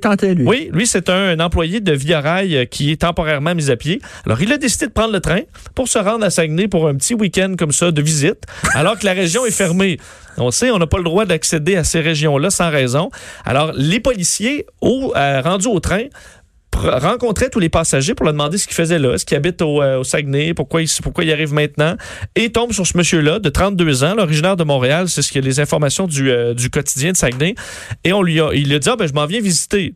Tenté, 0.00 0.34
lui. 0.34 0.44
Oui, 0.46 0.70
lui, 0.72 0.86
c'est 0.86 1.08
un, 1.08 1.38
un 1.38 1.40
employé 1.40 1.80
de 1.80 1.92
Via 1.92 2.20
Rail 2.20 2.56
euh, 2.56 2.64
qui 2.64 2.90
est 2.92 3.00
temporairement 3.02 3.54
mis 3.54 3.70
à 3.70 3.76
pied. 3.76 4.00
Alors, 4.26 4.40
il 4.40 4.52
a 4.52 4.58
décidé 4.58 4.86
de 4.86 4.92
prendre 4.92 5.12
le 5.12 5.20
train 5.20 5.40
pour 5.74 5.88
se 5.88 5.98
rendre 5.98 6.24
à 6.24 6.30
Saguenay 6.30 6.68
pour 6.68 6.88
un 6.88 6.94
petit 6.94 7.14
week-end 7.14 7.54
comme 7.58 7.72
ça 7.72 7.90
de 7.90 8.02
visite, 8.02 8.44
alors 8.74 8.98
que 8.98 9.04
la 9.04 9.12
région 9.12 9.44
est 9.46 9.50
fermée. 9.50 9.98
On 10.36 10.50
sait, 10.50 10.70
on 10.70 10.78
n'a 10.78 10.86
pas 10.86 10.98
le 10.98 11.04
droit 11.04 11.26
d'accéder 11.26 11.76
à 11.76 11.84
ces 11.84 12.00
régions-là 12.00 12.50
sans 12.50 12.70
raison. 12.70 13.10
Alors, 13.44 13.72
les 13.76 14.00
policiers, 14.00 14.66
au, 14.80 15.12
euh, 15.14 15.40
rendus 15.40 15.68
au 15.68 15.78
train, 15.78 16.04
rencontraient 16.76 17.50
tous 17.50 17.60
les 17.60 17.68
passagers 17.68 18.14
pour 18.14 18.24
leur 18.24 18.32
demander 18.32 18.58
ce 18.58 18.66
qu'ils 18.66 18.74
faisaient 18.74 18.98
là, 18.98 19.14
est-ce 19.14 19.24
qu'ils 19.24 19.36
habitent 19.36 19.62
au, 19.62 19.82
euh, 19.82 20.02
Saguenay, 20.02 20.54
pourquoi 20.54 20.82
ils, 20.82 20.90
pourquoi 21.02 21.24
ils 21.24 21.32
arrivent 21.32 21.52
maintenant, 21.52 21.96
et 22.36 22.50
tombent 22.50 22.72
sur 22.72 22.86
ce 22.86 22.96
monsieur-là 22.96 23.38
de 23.38 23.48
32 23.48 24.04
ans, 24.04 24.14
l'originaire 24.14 24.56
de 24.56 24.64
Montréal, 24.64 25.08
c'est 25.08 25.22
ce 25.22 25.32
que 25.32 25.38
les 25.38 25.60
informations 25.60 26.06
du, 26.06 26.30
euh, 26.30 26.54
du 26.54 26.70
quotidien 26.70 27.12
de 27.12 27.16
Saguenay, 27.16 27.54
et 28.04 28.12
on 28.12 28.22
lui 28.22 28.40
a, 28.40 28.50
il 28.52 28.68
lui 28.68 28.74
a 28.74 28.78
dit, 28.78 28.88
ah, 28.88 28.96
ben, 28.96 29.06
je 29.06 29.12
m'en 29.12 29.26
viens 29.26 29.40
visiter. 29.40 29.94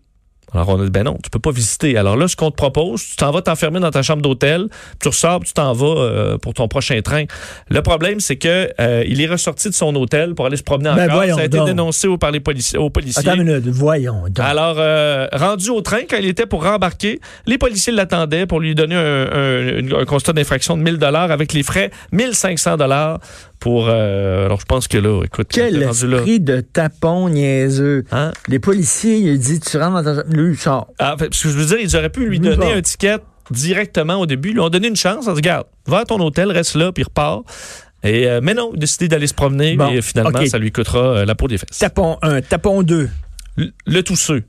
Alors, 0.55 0.69
on 0.71 0.81
a 0.81 0.85
dit, 0.85 0.91
ben 0.91 1.05
non, 1.05 1.17
tu 1.23 1.29
peux 1.31 1.39
pas 1.39 1.51
visiter. 1.51 1.97
Alors 1.99 2.17
là, 2.17 2.27
ce 2.29 2.35
qu'on 2.37 2.51
te 2.51 2.57
propose, 2.57 3.05
tu 3.05 3.17
t'en 3.17 3.31
vas 3.31 3.43
t'enfermer 3.43 3.81
dans 3.81 3.91
ta 3.91 4.03
chambre 4.03 4.23
d'hôtel, 4.23 4.69
tu 5.01 5.09
ressors, 5.09 5.41
tu 5.45 5.53
t'en 5.53 5.73
vas 5.73 5.87
euh, 5.87 6.39
pour 6.39 6.55
ton 6.55 6.69
prochain 6.69 7.01
train. 7.03 7.25
Le 7.69 7.83
problème, 7.83 8.21
c'est 8.21 8.37
que 8.37 8.71
euh, 8.81 9.05
il 9.07 9.21
est 9.21 9.27
ressorti 9.27 9.69
de 9.69 9.75
son 9.75 9.95
hôtel 9.97 10.35
pour 10.35 10.47
aller 10.47 10.57
se 10.57 10.63
promener 10.63 10.91
Ben 10.97 11.11
encore. 11.11 11.25
Ça 11.37 11.41
a 11.43 11.45
été 11.45 11.59
donc. 11.59 11.67
dénoncé 11.67 12.09
par 12.19 12.31
les 12.31 12.41
policiers, 12.41 12.79
aux 12.79 12.91
policiers. 12.91 13.29
Attends 13.29 13.39
une 13.41 13.47
minute, 13.47 13.67
voyons. 13.69 14.23
donc. 14.23 14.39
Alors, 14.41 14.77
euh, 14.79 15.27
rendu 15.33 15.71
au 15.71 15.81
train, 15.83 16.01
quand 16.09 16.17
il 16.19 16.27
était 16.27 16.47
pour 16.47 16.65
rembarquer, 16.65 17.21
les 17.47 17.59
policiers 17.59 17.93
l'attendaient 17.93 18.47
pour 18.47 18.61
lui 18.61 18.75
donner 18.75 18.95
un, 18.97 19.27
un- 19.33 19.79
une- 19.79 19.95
un 19.95 20.05
constat 20.05 20.33
d'infraction 20.33 20.77
de 20.77 20.83
1000 20.83 20.97
dollars 20.99 21.31
avec 21.31 21.53
les 21.53 21.63
frais 21.63 21.91
1500 22.13 22.77
dollars 22.79 23.19
pour. 23.61 23.87
euh, 23.89 24.47
alors, 24.47 24.61
je 24.61 24.65
pense 24.67 24.89
que 24.89 24.99
là, 24.99 25.23
écoute, 25.25 25.49
Quel 25.51 25.85
rendu 25.85 26.07
là. 26.07 26.17
esprit 26.19 26.41
de 26.41 26.61
tapon 26.61 27.29
niaiseux. 27.29 28.05
Hein? 28.13 28.33
Les 28.49 28.59
policiers, 28.59 29.17
il 29.19 29.39
dit, 29.39 29.61
tu 29.61 29.77
rentres 29.79 30.03
dans 30.03 30.17
ta... 30.17 30.23
Lui, 30.29 30.53
il 30.53 30.57
sort. 30.59 30.89
Ah, 30.99 31.17
parce 31.19 31.43
que 31.43 31.49
je 31.49 31.55
veux 31.57 31.67
dire, 31.67 31.79
ils 31.81 31.97
auraient 31.97 32.11
pu 32.11 32.27
lui 32.29 32.41
donner 32.41 32.73
un 32.73 32.81
ticket 32.83 33.19
directement 33.51 34.17
au 34.21 34.27
début. 34.27 34.51
Ils 34.51 34.55
lui 34.55 34.61
ont 34.61 34.69
donné 34.71 34.89
une 34.89 34.97
chance. 34.97 35.27
On 35.27 35.33
dit, 35.33 35.37
regarde, 35.39 35.67
va 35.87 35.99
à 36.01 36.05
ton 36.05 36.21
hôtel, 36.21 36.51
reste 36.51 36.75
là, 36.75 36.93
puis 36.93 37.05
repars. 37.05 37.43
Et, 38.05 38.27
euh, 38.29 38.41
mais 38.43 38.55
non, 38.55 38.71
il 38.75 38.77
a 38.77 38.81
décidé 38.81 39.09
d'aller 39.09 39.27
se 39.27 39.35
promener 39.35 39.77
Bon, 39.77 39.89
et 39.89 40.03
finalement, 40.03 40.47
ça 40.47 40.59
lui 40.59 40.71
coûtera 40.71 40.99
euh, 40.99 41.25
la 41.25 41.35
peau 41.35 41.49
des 41.49 41.59
fesses. 41.59 41.79
Tapon 41.79 42.17
1, 42.23 42.43
tapon 42.43 42.83
2. 42.83 43.09
Le, 43.57 43.73
le 43.87 44.03
tousseux. 44.05 44.45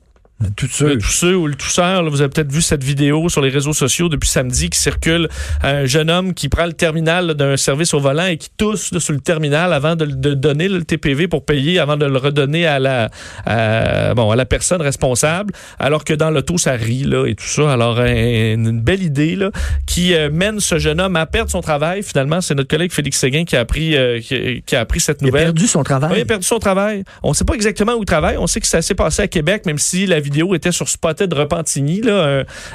Tout 0.56 0.68
Le 0.86 0.98
tousseux 0.98 1.36
ou 1.36 1.48
le 1.48 1.56
tousseur, 1.56 2.02
là, 2.02 2.10
vous 2.10 2.22
avez 2.22 2.30
peut-être 2.30 2.52
vu 2.52 2.62
cette 2.62 2.82
vidéo 2.84 3.28
sur 3.28 3.42
les 3.42 3.50
réseaux 3.50 3.74
sociaux 3.74 4.08
depuis 4.08 4.30
samedi 4.30 4.70
qui 4.70 4.80
circule. 4.80 5.28
Un 5.64 5.86
jeune 5.86 6.10
homme 6.10 6.34
qui 6.34 6.48
prend 6.48 6.66
le 6.66 6.72
terminal 6.72 7.34
d'un 7.34 7.58
service 7.58 7.94
au 7.94 8.00
volant 8.00 8.26
et 8.28 8.38
qui 8.38 8.50
tousse 8.58 8.94
là, 8.94 9.02
sur 9.02 9.14
le 9.14 9.20
terminal 9.20 9.74
avant 9.74 9.98
de, 9.98 10.06
de 10.06 10.34
donner 10.34 10.70
le 10.70 10.86
TPV 10.86 11.28
pour 11.28 11.44
payer, 11.44 11.78
avant 11.80 11.98
de 11.98 12.06
le 12.06 12.18
redonner 12.18 12.66
à 12.66 12.80
la, 12.80 13.10
à, 13.46 14.14
bon, 14.14 14.32
à 14.32 14.38
la 14.38 14.46
personne 14.46 14.82
responsable, 14.82 15.54
alors 15.78 16.06
que 16.06 16.14
dans 16.14 16.30
l'auto, 16.32 16.58
ça 16.58 16.72
rit 16.72 17.04
là, 17.04 17.26
et 17.28 17.36
tout 17.36 17.44
ça. 17.46 17.74
Alors, 17.74 18.00
un- 18.00 18.06
une 18.54 18.80
belle 18.80 19.04
idée 19.04 19.36
là, 19.36 19.52
qui 19.86 20.14
euh, 20.14 20.30
mène 20.32 20.62
ce 20.62 20.80
jeune 20.80 21.02
homme 21.02 21.18
à 21.18 21.26
perdre 21.26 21.52
son 21.52 21.60
travail. 21.62 22.02
Finalement, 22.02 22.40
c'est 22.40 22.56
notre 22.56 22.70
collègue 22.70 22.94
Félix 22.94 23.18
Séguin 23.20 23.44
qui 23.44 23.58
a 23.58 23.60
appris, 23.60 23.98
euh, 23.98 24.22
qui, 24.22 24.64
qui 24.66 24.76
a 24.78 24.80
appris 24.80 25.02
cette 25.02 25.22
Il 25.22 25.26
a 25.26 25.28
nouvelle. 25.28 25.44
perdu 25.48 25.68
son 25.68 25.84
travail. 25.84 26.10
Oui, 26.12 26.18
il 26.20 26.22
a 26.22 26.26
perdu 26.26 26.46
son 26.46 26.60
travail. 26.60 27.04
On 27.24 27.30
ne 27.32 27.34
sait 27.34 27.44
pas 27.46 27.56
exactement 27.56 27.96
où 27.96 28.04
il 28.04 28.06
travaille. 28.06 28.38
On 28.38 28.48
sait 28.48 28.62
que 28.62 28.68
ça 28.68 28.82
s'est 28.82 28.96
passé 28.96 29.22
à 29.24 29.28
Québec, 29.28 29.66
même 29.66 29.78
si 29.78 30.06
la 30.06 30.16
vidéo 30.20 30.29
était 30.56 30.72
sur 30.72 30.90
Spotted 30.90 31.34
Repentigny, 31.34 32.02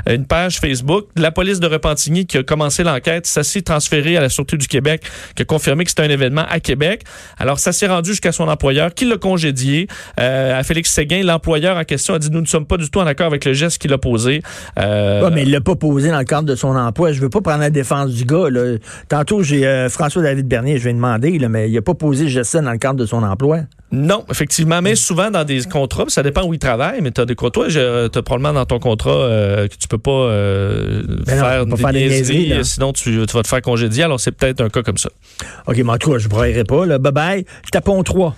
une 0.06 0.26
page 0.26 0.58
Facebook. 0.58 1.06
La 1.16 1.30
police 1.30 1.60
de 1.60 1.66
Repentigny 1.66 2.26
qui 2.26 2.38
a 2.38 2.42
commencé 2.42 2.82
l'enquête, 2.82 3.26
ça 3.26 3.42
s'est 3.42 3.62
transféré 3.62 4.16
à 4.16 4.20
la 4.20 4.28
Sûreté 4.28 4.56
du 4.56 4.68
Québec, 4.68 5.02
qui 5.34 5.42
a 5.42 5.44
confirmé 5.44 5.84
que 5.84 5.90
c'était 5.90 6.02
un 6.02 6.10
événement 6.10 6.44
à 6.48 6.60
Québec. 6.60 7.04
Alors, 7.38 7.58
ça 7.58 7.72
s'est 7.72 7.86
rendu 7.86 8.10
jusqu'à 8.10 8.32
son 8.32 8.48
employeur, 8.48 8.92
qui 8.94 9.04
l'a 9.04 9.16
congédié. 9.16 9.88
Euh, 10.20 10.58
à 10.58 10.62
Félix 10.62 10.90
Séguin, 10.90 11.22
l'employeur 11.22 11.76
en 11.76 11.84
question 11.84 12.14
a 12.14 12.18
dit, 12.18 12.30
nous 12.30 12.40
ne 12.40 12.46
sommes 12.46 12.66
pas 12.66 12.76
du 12.76 12.90
tout 12.90 13.00
en 13.00 13.06
accord 13.06 13.26
avec 13.26 13.44
le 13.44 13.52
geste 13.52 13.78
qu'il 13.78 13.92
a 13.92 13.98
posé. 13.98 14.42
Euh, 14.78 15.22
Ouais, 15.24 15.30
mais 15.30 15.42
il 15.42 15.50
l'a 15.50 15.60
pas 15.60 15.76
posé 15.76 16.10
dans 16.10 16.18
le 16.18 16.24
cadre 16.24 16.48
de 16.48 16.54
son 16.54 16.76
emploi. 16.76 17.12
Je 17.12 17.20
veux 17.20 17.30
pas 17.30 17.40
prendre 17.40 17.60
la 17.60 17.70
défense 17.70 18.10
du 18.10 18.24
gars. 18.24 18.46
Tantôt, 19.08 19.42
j'ai 19.42 19.66
euh, 19.66 19.88
François-David 19.88 20.46
Bernier, 20.46 20.78
je 20.78 20.84
vais 20.84 20.92
demander, 20.92 21.38
mais 21.48 21.70
il 21.70 21.78
a 21.78 21.82
pas 21.82 21.94
posé 21.94 22.24
le 22.24 22.30
geste 22.30 22.56
dans 22.56 22.72
le 22.72 22.78
cadre 22.78 22.98
de 22.98 23.06
son 23.06 23.22
emploi. 23.22 23.60
Non, 23.94 24.24
effectivement, 24.30 24.82
mais 24.82 24.96
souvent 24.96 25.30
dans 25.30 25.44
des 25.44 25.62
contrats, 25.64 26.06
ça 26.08 26.22
dépend 26.22 26.42
où 26.44 26.52
ils 26.52 26.58
travaillent, 26.58 27.00
mais 27.00 27.12
tu 27.12 27.20
as 27.20 27.26
des 27.26 27.36
contrats, 27.36 27.68
tu 27.68 27.78
as 27.78 28.22
probablement 28.22 28.52
dans 28.52 28.66
ton 28.66 28.80
contrat 28.80 29.10
euh, 29.10 29.68
que 29.68 29.76
tu 29.76 29.86
peux 29.86 29.98
pas 29.98 30.10
euh, 30.10 31.02
Ben 31.26 31.36
non, 31.36 31.44
faire, 31.44 31.64
des 31.64 31.70
pas 31.70 31.76
faire 31.76 31.92
des 31.92 32.08
niaiseries, 32.08 32.64
sinon 32.64 32.92
tu, 32.92 33.24
tu 33.26 33.36
vas 33.36 33.42
te 33.42 33.48
faire 33.48 33.62
congédier. 33.62 34.02
Alors 34.04 34.18
c'est 34.18 34.32
peut-être 34.32 34.60
un 34.60 34.68
cas 34.68 34.82
comme 34.82 34.98
ça. 34.98 35.10
OK, 35.66 35.76
mais 35.76 35.90
en 35.90 35.98
tout 35.98 36.12
cas, 36.12 36.18
je 36.18 36.24
ne 36.24 36.30
braillerai 36.30 36.64
pas. 36.64 36.86
Là. 36.86 36.98
Bye-bye. 36.98 37.44
Tapon 37.70 38.02
3. 38.02 38.34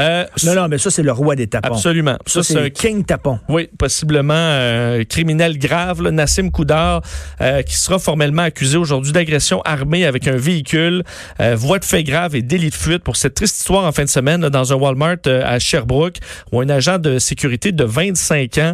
Euh, 0.00 0.24
Non, 0.44 0.54
non, 0.54 0.68
mais 0.68 0.78
ça, 0.78 0.90
c'est 0.90 1.02
le 1.02 1.12
roi 1.12 1.36
des 1.36 1.46
tapons. 1.46 1.72
Absolument. 1.74 2.16
Ça, 2.26 2.42
Ça, 2.42 2.54
c'est 2.54 2.58
un 2.60 2.70
King 2.70 3.04
Tapon. 3.04 3.38
Oui, 3.48 3.68
possiblement 3.78 4.34
euh, 4.34 5.04
criminel 5.04 5.58
grave, 5.58 6.02
là, 6.02 6.10
Nassim 6.10 6.50
Koudar, 6.50 7.00
euh, 7.40 7.62
qui 7.62 7.76
sera 7.76 7.98
formellement 7.98 8.42
accusé 8.42 8.76
aujourd'hui 8.76 9.12
d'agression 9.12 9.62
armée 9.62 10.04
avec 10.04 10.26
un 10.26 10.36
véhicule, 10.36 11.04
euh, 11.40 11.54
voie 11.56 11.78
de 11.78 11.84
fait 11.84 12.02
grave 12.02 12.34
et 12.34 12.42
délit 12.42 12.70
de 12.70 12.74
fuite 12.74 13.04
pour 13.04 13.16
cette 13.16 13.34
triste 13.34 13.58
histoire 13.58 13.84
en 13.84 13.92
fin 13.92 14.02
de 14.04 14.08
semaine 14.08 14.40
là, 14.40 14.50
dans 14.50 14.72
un 14.72 14.76
Walmart 14.76 15.16
euh, 15.26 15.42
à 15.44 15.58
Sherbrooke 15.58 16.16
où 16.50 16.60
un 16.60 16.68
agent 16.68 16.98
de 16.98 17.18
sécurité 17.18 17.70
de 17.72 17.84
25 17.84 18.58
ans, 18.58 18.72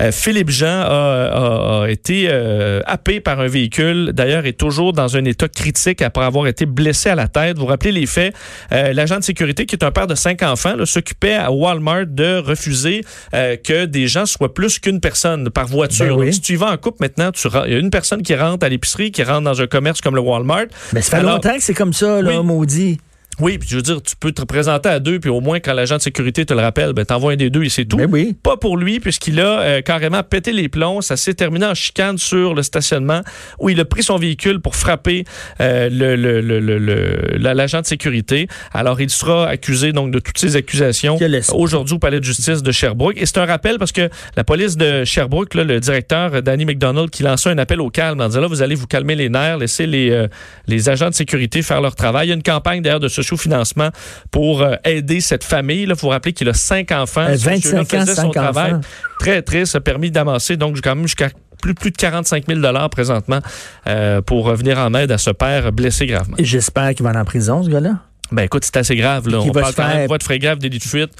euh, 0.00 0.12
Philippe 0.12 0.50
Jean, 0.50 0.66
a, 0.82 0.84
a- 0.84 1.82
a 1.84 1.88
été 1.88 2.26
euh, 2.30 2.80
happé 2.86 3.20
par 3.20 3.40
un 3.40 3.46
véhicule. 3.48 4.12
D'ailleurs, 4.12 4.44
est 4.46 4.58
toujours 4.58 4.92
dans 4.92 5.16
un 5.16 5.24
état 5.24 5.48
critique 5.48 6.02
après 6.02 6.24
avoir 6.24 6.46
été 6.46 6.66
blessé 6.66 7.08
à 7.08 7.14
la 7.14 7.28
tête. 7.28 7.56
Vous 7.56 7.62
vous 7.62 7.66
rappelez 7.68 7.92
les 7.92 8.06
faits? 8.06 8.34
Euh, 8.72 8.92
L'agent 8.92 9.18
de 9.18 9.24
sécurité, 9.24 9.64
qui 9.66 9.74
est 9.76 9.84
un 9.84 9.90
père 9.90 10.06
de 10.06 10.14
cinq 10.14 10.42
enfants, 10.42 10.56
là, 10.66 10.86
s'occupait 10.86 11.34
à 11.34 11.50
Walmart 11.50 12.06
de 12.06 12.38
refuser 12.38 13.04
euh, 13.34 13.56
que 13.56 13.84
des 13.86 14.06
gens 14.08 14.26
soient 14.26 14.52
plus 14.52 14.78
qu'une 14.78 15.00
personne 15.00 15.50
par 15.50 15.66
voiture. 15.66 16.06
Ben 16.06 16.12
oui. 16.20 16.24
Donc, 16.26 16.34
si 16.34 16.40
tu 16.40 16.52
y 16.54 16.56
vas 16.56 16.70
en 16.72 16.76
couple 16.76 16.98
maintenant, 17.00 17.32
tu 17.32 17.48
il 17.66 17.72
y 17.72 17.76
a 17.76 17.78
une 17.78 17.90
personne 17.90 18.22
qui 18.22 18.34
rentre 18.34 18.64
à 18.64 18.68
l'épicerie, 18.68 19.10
qui 19.12 19.22
rentre 19.22 19.42
dans 19.42 19.60
un 19.60 19.66
commerce 19.66 20.00
comme 20.00 20.14
le 20.14 20.20
Walmart. 20.20 20.66
Mais 20.92 21.02
ça 21.02 21.10
fait 21.10 21.16
Alors- 21.18 21.32
longtemps 21.36 21.54
que 21.56 21.62
c'est 21.62 21.74
comme 21.74 21.92
ça, 21.92 22.20
là, 22.22 22.38
Oui. 22.40 22.44
maudit. 22.46 22.98
Oui, 23.40 23.58
puis 23.58 23.68
je 23.70 23.76
veux 23.76 23.82
dire, 23.82 24.02
tu 24.02 24.16
peux 24.18 24.32
te 24.32 24.42
présenter 24.42 24.88
à 24.88 24.98
deux, 24.98 25.20
puis 25.20 25.30
au 25.30 25.40
moins 25.40 25.60
quand 25.60 25.72
l'agent 25.72 25.96
de 25.96 26.02
sécurité 26.02 26.44
te 26.44 26.54
le 26.54 26.60
rappelle, 26.60 26.92
ben 26.92 27.04
t'envoies 27.04 27.32
un 27.32 27.36
des 27.36 27.50
deux 27.50 27.62
et 27.62 27.68
c'est 27.68 27.84
tout. 27.84 27.96
Mais 27.96 28.04
oui. 28.06 28.36
Pas 28.42 28.56
pour 28.56 28.76
lui, 28.76 28.98
puisqu'il 29.00 29.40
a 29.40 29.60
euh, 29.60 29.80
carrément 29.80 30.22
pété 30.22 30.52
les 30.52 30.68
plombs. 30.68 31.00
Ça 31.00 31.16
s'est 31.16 31.34
terminé 31.34 31.66
en 31.66 31.74
chicane 31.74 32.18
sur 32.18 32.54
le 32.54 32.62
stationnement 32.62 33.20
où 33.60 33.68
il 33.70 33.78
a 33.80 33.84
pris 33.84 34.02
son 34.02 34.16
véhicule 34.16 34.60
pour 34.60 34.74
frapper 34.76 35.24
euh, 35.60 35.88
le- 35.90 36.16
le- 36.16 36.40
le- 36.40 36.60
le- 36.60 36.78
le- 36.78 37.38
la- 37.38 37.54
l'agent 37.54 37.80
de 37.80 37.86
sécurité. 37.86 38.48
Alors, 38.72 39.00
il 39.00 39.10
sera 39.10 39.46
accusé 39.48 39.92
donc 39.92 40.10
de 40.10 40.18
toutes 40.18 40.38
ces 40.38 40.56
accusations 40.56 41.16
aujourd'hui 41.56 41.94
au 41.94 41.98
palais 41.98 42.18
de 42.20 42.24
justice 42.24 42.62
de 42.62 42.72
Sherbrooke. 42.72 43.16
Et 43.18 43.26
c'est 43.26 43.38
un 43.38 43.46
rappel 43.46 43.78
parce 43.78 43.92
que 43.92 44.08
la 44.36 44.44
police 44.44 44.76
de 44.76 45.04
Sherbrooke, 45.04 45.54
là, 45.54 45.64
le 45.64 45.78
directeur 45.80 46.42
Danny 46.42 46.64
McDonald, 46.64 47.10
qui 47.10 47.22
lançait 47.22 47.50
un 47.50 47.58
appel 47.58 47.80
au 47.80 47.90
calme 47.90 48.20
en 48.20 48.26
disant 48.28 48.40
là, 48.40 48.46
vous 48.48 48.62
allez 48.62 48.74
vous 48.74 48.86
calmer 48.86 49.14
les 49.14 49.28
nerfs, 49.28 49.58
laissez 49.58 49.86
les, 49.86 50.10
euh, 50.10 50.26
les 50.66 50.88
agents 50.88 51.08
de 51.10 51.14
sécurité 51.14 51.62
faire 51.62 51.80
leur 51.80 51.94
travail. 51.94 52.26
Il 52.26 52.30
y 52.30 52.32
a 52.32 52.36
une 52.36 52.42
campagne 52.42 52.82
d'ailleurs 52.82 53.00
de 53.00 53.08
socio-financement 53.28 53.90
pour 54.30 54.62
euh, 54.62 54.74
aider 54.84 55.20
cette 55.20 55.44
famille. 55.44 55.82
Il 55.82 55.96
faut 55.96 56.08
rappeler 56.08 56.32
qu'il 56.32 56.48
a 56.48 56.54
cinq 56.54 56.90
enfants. 56.92 57.22
Euh, 57.28 57.36
Ce 57.36 57.48
monsieur-là 57.48 57.78
25 57.82 57.96
ans, 57.96 58.00
faisait 58.00 58.14
son 58.14 58.30
travail 58.30 58.74
très 59.18 59.42
triste, 59.42 59.76
a 59.76 59.80
permis 59.80 60.10
d'amasser 60.10 60.56
donc 60.56 60.78
quand 60.82 60.94
même 60.94 61.06
jusqu'à 61.06 61.28
plus, 61.60 61.74
plus 61.74 61.90
de 61.90 61.96
45 61.96 62.44
000 62.48 62.60
présentement 62.88 63.40
euh, 63.86 64.20
pour 64.22 64.54
venir 64.54 64.78
en 64.78 64.94
aide 64.94 65.10
à 65.12 65.18
ce 65.18 65.30
père 65.30 65.72
blessé 65.72 66.06
gravement. 66.06 66.36
Et 66.38 66.44
J'espère 66.44 66.94
qu'il 66.94 67.02
va 67.04 67.10
aller 67.10 67.18
en 67.18 67.24
prison, 67.24 67.62
ce 67.62 67.68
gars-là. 67.68 67.98
Ben 68.30 68.42
écoute, 68.42 68.64
c'est 68.64 68.76
assez 68.76 68.94
grave. 68.94 69.28
Là. 69.28 69.38
On 69.40 69.46
va 69.50 69.60
parle 69.62 69.72
se 69.72 69.76
quand 69.76 69.88
même 69.88 70.06
faire- 70.08 70.18
de 70.18 70.22
frais 70.22 70.38
grave, 70.38 70.58
délit 70.58 70.78
de 70.78 70.84
fuite. 70.84 71.10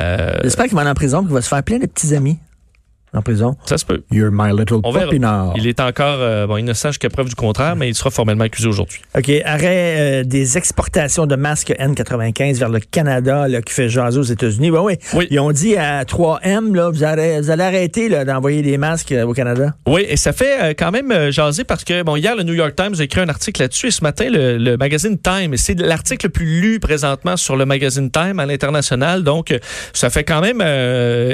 Euh, 0.00 0.32
J'espère 0.42 0.64
qu'il 0.66 0.74
va 0.74 0.80
aller 0.80 0.90
en 0.90 0.94
prison, 0.94 1.22
qu'il 1.22 1.32
va 1.32 1.40
se 1.42 1.48
faire 1.48 1.62
plein 1.62 1.78
de 1.78 1.86
petits 1.86 2.14
amis 2.14 2.38
en 3.14 3.22
prison. 3.22 3.56
ça 3.64 3.78
se 3.78 3.84
peut. 3.84 4.02
You're 4.10 4.30
my 4.30 4.50
little. 4.50 4.80
Il 5.56 5.66
est 5.66 5.80
encore 5.80 6.18
euh, 6.20 6.46
bon, 6.46 6.56
innocent 6.56 6.90
jusqu'à 6.90 7.08
preuve 7.08 7.28
du 7.28 7.34
contraire, 7.34 7.76
mais 7.76 7.88
il 7.88 7.94
sera 7.94 8.10
formellement 8.10 8.44
accusé 8.44 8.68
aujourd'hui. 8.68 9.00
OK. 9.16 9.30
Arrêt 9.44 10.20
euh, 10.20 10.24
des 10.24 10.58
exportations 10.58 11.26
de 11.26 11.36
masques 11.36 11.74
N95 11.78 12.58
vers 12.58 12.68
le 12.68 12.80
Canada 12.80 13.48
là, 13.48 13.62
qui 13.62 13.72
fait 13.72 13.88
jaser 13.88 14.18
aux 14.18 14.22
États-Unis. 14.22 14.70
Ben 14.70 14.80
oui. 14.80 14.94
Oui. 15.14 15.26
Ils 15.30 15.40
ont 15.40 15.52
dit 15.52 15.76
à 15.76 16.04
3M, 16.04 16.74
là, 16.74 16.90
vous, 16.90 17.04
allez, 17.04 17.40
vous 17.40 17.50
allez 17.50 17.62
arrêter 17.62 18.08
là, 18.08 18.24
d'envoyer 18.24 18.62
des 18.62 18.76
masques 18.78 19.12
euh, 19.12 19.24
au 19.24 19.32
Canada. 19.32 19.74
Oui, 19.86 20.04
et 20.08 20.16
ça 20.16 20.32
fait 20.32 20.62
euh, 20.62 20.74
quand 20.76 20.90
même 20.90 21.30
jaser 21.30 21.64
parce 21.64 21.84
que, 21.84 22.02
bon, 22.02 22.16
hier, 22.16 22.36
le 22.36 22.42
New 22.42 22.54
York 22.54 22.74
Times 22.76 22.94
a 22.98 23.02
écrit 23.04 23.20
un 23.20 23.28
article 23.28 23.62
là-dessus 23.62 23.88
et 23.88 23.90
ce 23.90 24.02
matin, 24.02 24.28
le, 24.30 24.58
le 24.58 24.76
magazine 24.76 25.18
Time, 25.18 25.54
et 25.54 25.56
c'est 25.56 25.78
l'article 25.78 26.26
le 26.26 26.30
plus 26.30 26.60
lu 26.60 26.80
présentement 26.80 27.36
sur 27.36 27.56
le 27.56 27.64
magazine 27.66 28.10
Time 28.10 28.38
à 28.40 28.46
l'international. 28.46 29.22
Donc, 29.22 29.54
ça 29.92 30.10
fait 30.10 30.24
quand 30.24 30.40
même 30.40 30.60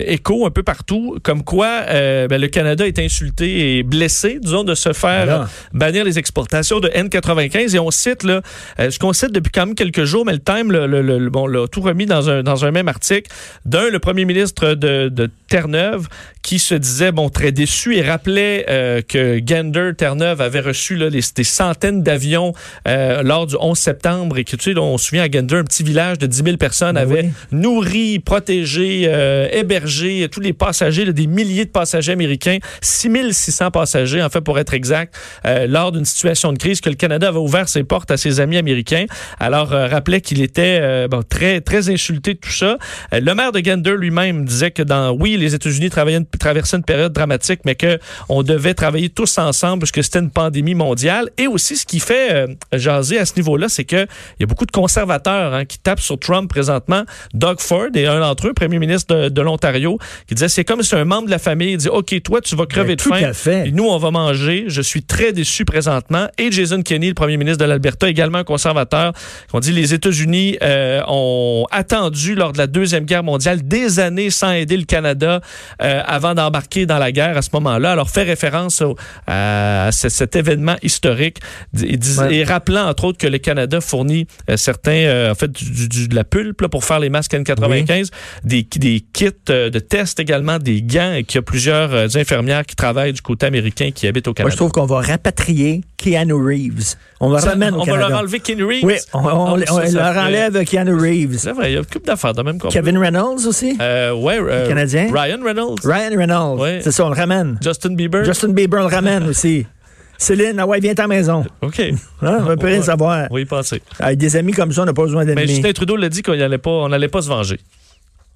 écho 0.07 0.47
un 0.47 0.50
peu 0.50 0.62
partout, 0.62 1.19
comme 1.23 1.43
quoi 1.43 1.62
euh, 1.88 2.28
ben, 2.28 2.40
le 2.40 2.49
Canada 2.49 2.87
est 2.87 2.99
insulté 2.99 3.78
et 3.78 3.83
blessé, 3.83 4.38
disons, 4.40 4.64
de 4.64 4.75
se 4.75 4.92
faire 4.92 5.26
euh, 5.42 5.45
bannir 5.73 6.04
les 6.04 6.19
exportations 6.19 6.81
de 6.81 6.88
N95. 6.88 7.75
Et 7.75 7.78
on 7.78 7.90
cite, 7.90 8.23
là, 8.23 8.40
euh, 8.81 8.90
ce 8.90 8.99
qu'on 8.99 9.12
cite 9.12 9.33
depuis 9.33 9.50
quand 9.52 9.66
même 9.66 9.75
quelques 9.75 10.04
jours, 10.04 10.25
mais 10.25 10.33
le 10.33 10.38
Time 10.38 10.71
le, 10.73 10.87
le- 10.87 11.02
le- 11.02 11.31
bon, 11.31 11.47
l'a 11.47 11.66
tout 11.69 11.81
remis 11.81 12.07
dans 12.07 12.28
un, 12.31 12.42
dans 12.42 12.64
un 12.64 12.71
même 12.71 12.88
article. 12.88 13.31
D'un, 13.64 13.88
le 13.90 13.99
premier 13.99 14.25
ministre 14.25 14.75
de, 14.75 15.09
de 15.09 15.31
Terre-Neuve 15.49 16.09
qui 16.43 16.59
se 16.59 16.75
disait 16.75 17.13
bon 17.13 17.29
très 17.29 17.53
déçu 17.53 17.97
et 17.97 18.03
rappelait 18.03 18.67
euh, 18.69 19.01
que 19.03 19.39
Gander 19.39 19.93
Terre-Neuve 19.97 20.41
avait 20.41 20.61
reçu 20.61 20.97
là, 20.97 21.11
des, 21.11 21.21
des 21.35 21.45
centaines 21.45 22.03
d'avions 22.03 22.53
euh, 22.89 23.23
lors 23.23 23.47
du 23.47 23.57
11 23.59 23.79
septembre 23.79 24.39
et 24.39 24.45
que 24.45 24.57
tu 24.57 24.73
sais, 24.73 24.79
on 24.79 24.99
se 24.99 25.07
souvient 25.07 25.23
à 25.23 25.29
Gander, 25.29 25.57
un 25.57 25.65
petit 25.65 25.83
village 25.83 26.19
de 26.19 26.27
10 26.27 26.43
000 26.45 26.57
personnes 26.57 26.95
Ben 26.95 27.03
avait 27.03 27.23
oui. 27.23 27.31
nourri, 27.53 28.19
protégé, 28.19 29.05
euh, 29.07 29.49
hébergé 29.53 30.29
tous 30.31 30.41
les 30.41 30.53
passagers, 30.53 31.05
là, 31.05 31.13
des 31.13 31.27
milliers 31.27 31.65
de 31.65 31.71
passagers 31.71 32.13
américains, 32.13 32.59
6600 32.81 33.71
passagers 33.71 34.23
en 34.23 34.29
fait 34.29 34.41
pour 34.41 34.59
être 34.59 34.75
exact, 34.75 35.15
euh, 35.47 35.67
lors 35.67 35.93
d'une 35.93 36.05
situation 36.05 36.53
de 36.53 36.59
crise 36.59 36.81
que 36.81 36.91
le 36.91 36.97
Canada 36.97 37.29
avait 37.29 37.39
ouvert 37.39 37.69
ses 37.69 37.85
portes 37.85 38.11
à 38.11 38.17
ses 38.17 38.41
amis 38.41 38.57
américains. 38.57 39.07
Alors 39.39 39.73
euh, 39.73 39.87
rappelait 39.89 40.21
qu'il 40.21 40.43
était 40.43 40.79
euh, 40.83 41.09
bon, 41.09 41.23
très 41.23 41.61
très 41.61 41.91
insulté 41.91 42.35
de 42.35 42.39
tout 42.39 42.51
ça. 42.51 42.79
Le 43.13 43.35
maire 43.35 43.53
de 43.53 43.61
Gander 43.61 43.97
lui-même 43.97 44.45
disait 44.45 44.71
que 44.71 44.83
dans 44.83 45.13
oui 45.13 45.37
les 45.37 45.55
États-Unis 45.55 45.91
travaillaient 45.91 46.25
traversaient 46.39 46.77
une 46.77 46.85
période 46.85 47.12
dramatique, 47.12 47.61
mais 47.65 47.75
que 47.75 47.99
on 48.29 48.43
devait 48.43 48.75
travailler 48.75 49.09
tous 49.09 49.39
ensemble 49.39 49.81
parce 49.81 49.93
que 49.93 50.03
c'était 50.03 50.21
une 50.21 50.31
pandémie 50.31 50.75
mondiale. 50.75 51.31
Et 51.39 51.47
aussi 51.47 51.77
ce 51.77 51.87
qui 51.87 52.01
fait 52.01 52.33
euh, 52.33 52.47
jaser 52.73 53.19
à 53.19 53.27
ce 53.27 53.35
niveau-là, 53.37 53.69
c'est 53.69 53.85
que 53.85 54.07
il 54.39 54.41
y 54.41 54.45
a 54.45 54.47
beaucoup 54.47 54.67
de 54.67 54.73
conservateurs 54.73 55.55
hein, 55.55 55.65
qui 55.65 55.79
tapent 55.79 56.01
sur 56.01 56.19
Trump 56.19 56.49
présentement. 56.49 57.05
Doug 57.35 57.61
Ford 57.61 57.89
est 57.95 58.07
un 58.07 58.21
d'entre 58.21 58.49
eux, 58.49 58.53
premier 58.53 58.79
ministre 58.79 59.15
de, 59.15 59.29
de 59.29 59.43
l'Ontario, 59.43 59.99
qui 60.27 60.35
disait 60.35 60.49
c'est 60.49 60.65
comme 60.65 60.83
si 60.83 60.95
un 60.95 61.05
membre 61.05 61.27
de 61.27 61.31
la 61.31 61.39
famille 61.39 61.77
dit 61.77 61.89
ok 61.89 62.23
toi 62.23 62.41
tu 62.41 62.57
vas 62.57 62.67
crever 62.67 62.97
de 62.97 63.03
faim. 63.03 63.23
à 63.23 63.33
fait. 63.33 63.69
Et 63.69 63.73
nous, 63.73 63.85
on 63.85 63.99
va 63.99 64.11
manger. 64.11 64.65
Je 64.69 64.83
suis 64.83 65.03
très 65.03 65.33
déçu 65.33 65.65
présentement. 65.65 66.29
Et 66.39 66.51
Jason 66.51 66.83
Kenney, 66.83 67.09
le 67.09 67.15
premier 67.15 67.37
ministre 67.37 67.59
de 67.59 67.69
l'Alberta, 67.69 68.09
également 68.09 68.39
un 68.39 68.45
conservateur, 68.45 69.12
on 69.53 69.61
dit 69.61 69.73
les 69.73 69.95
États-Unis 69.95 70.59
euh, 70.62 71.03
ont 71.09 71.67
attendu 71.71 72.35
lors 72.35 72.53
de 72.53 72.59
la 72.59 72.67
Deuxième 72.67 73.05
Guerre 73.05 73.25
mondiale 73.25 73.62
des 73.67 74.01
années 74.01 74.31
sans 74.31 74.53
aider 74.53 74.77
le 74.77 74.85
Canada 74.85 75.41
euh, 75.83 76.03
avant 76.23 76.35
d'embarquer 76.35 76.87
dans 76.87 76.99
la 76.99 77.11
guerre 77.12 77.37
à 77.37 77.43
ce 77.43 77.50
moment-là. 77.55 77.93
Alors, 77.93 78.09
fait 78.11 78.23
référence 78.23 78.81
au- 78.81 78.97
à 79.26 79.91
ce- 79.93 80.09
cet 80.09 80.37
événement 80.37 80.76
historique 80.83 81.38
et, 81.83 81.97
dis- 81.97 82.19
Ouais. 82.19 82.35
et 82.37 82.45
rappelant, 82.45 82.87
entre 82.88 83.05
autres, 83.05 83.19
que 83.19 83.26
le 83.26 83.38
Canada 83.38 83.81
fournit 83.81 84.26
euh, 84.49 84.57
certains, 84.57 84.93
euh, 84.93 85.33
en 85.33 85.35
fait, 85.35 85.50
du, 85.50 85.88
du- 85.88 86.09
de 86.09 86.14
la 86.14 86.25
pulpe 86.25 86.61
là, 86.61 86.69
pour 86.69 86.85
faire 86.85 87.00
les 87.00 87.09
masques 87.11 87.33
N95, 87.35 88.11
des, 88.45 88.67
des 88.76 89.05
kits 89.12 89.29
euh, 89.50 89.71
de 89.71 89.79
tests 89.79 90.21
également, 90.21 90.59
des 90.59 90.83
gants 90.83 91.14
et 91.14 91.25
qu'il 91.25 91.37
y 91.37 91.38
a 91.38 91.43
plusieurs 91.43 92.17
infirmières 92.17 92.64
qui 92.67 92.76
travaillent 92.76 93.12
du 93.12 93.23
côté 93.23 93.47
américain 93.47 93.91
qui 93.93 94.07
habitent 94.07 94.29
au 94.29 94.31
Moi, 94.31 94.35
Canada. 94.35 94.52
je 94.52 94.57
trouve 94.57 94.71
qu'on 94.73 94.87
va 94.87 95.00
rapatrier 95.00 95.81
Keanu 96.03 96.35
Reeves. 96.35 96.95
On 97.21 97.29
ramène 97.29 97.75
au 97.75 97.81
on 97.81 97.85
va 97.85 97.97
leur 97.97 98.19
enlever 98.19 98.41
Ken 98.41 98.63
Reeves? 98.63 98.85
Oui, 98.85 98.95
on, 99.15 99.19
on- 99.21 99.29
Ah, 99.29 99.35
on 99.53 99.59
ça, 99.59 99.87
ça 99.87 100.13
leur 100.13 100.25
enlève 100.25 100.65
Keanu 100.65 100.95
Reeves. 100.95 101.39
C'est 101.39 101.53
vrai, 101.53 101.71
il 101.71 101.75
y 101.75 101.77
a 101.77 101.81
une 101.81 101.87
couple 101.87 102.07
d'affaires 102.07 102.35
de 102.35 102.43
même 102.43 102.59
qu'on 102.59 102.69
Kevin 102.69 102.99
Reynolds 102.99 103.47
aussi? 103.47 103.77
Euh, 103.81 104.13
ouais, 104.13 104.39
euh, 104.41 104.67
Canadien? 104.67 105.09
Ryan 105.13 105.39
Reynolds. 105.45 105.79
Ryan 105.85 106.17
Reynolds. 106.17 106.61
Ouais. 106.61 106.81
C'est 106.83 106.91
ça, 106.93 107.07
on 107.07 107.11
le 107.11 107.17
ramène. 107.17 107.59
Justin 107.63 107.95
Bieber. 107.95 108.25
Justin 108.25 108.49
Bieber, 108.49 108.81
on 108.81 108.89
le 108.89 108.95
ramène 108.95 109.29
aussi. 109.29 109.67
Céline, 110.19 110.59
ah 110.61 110.67
ouais, 110.67 110.79
viens 110.79 110.93
à 110.97 111.03
la 111.03 111.09
maison. 111.09 111.45
OK. 111.63 111.81
Hein, 111.81 111.93
on 112.41 112.43
va 112.45 112.57
plus 112.57 112.69
rien 112.69 112.83
savoir. 112.83 113.27
Oui, 113.31 113.45
pensez. 113.45 113.83
Avec 113.99 114.19
des 114.19 114.37
amis 114.37 114.53
comme 114.53 114.73
ça, 114.73 114.83
on 114.83 114.85
n'a 114.85 114.93
pas 114.93 115.03
besoin 115.03 115.25
Mais 115.25 115.35
d'ennemis. 115.35 115.55
Justin 115.55 115.73
Trudeau 115.73 115.97
l'a 115.97 116.09
dit 116.09 116.23
qu'on 116.23 116.37
n'allait 116.37 116.59
pas, 116.59 116.89
n'allait 116.89 117.09
pas 117.09 117.23
se 117.23 117.29
venger. 117.29 117.59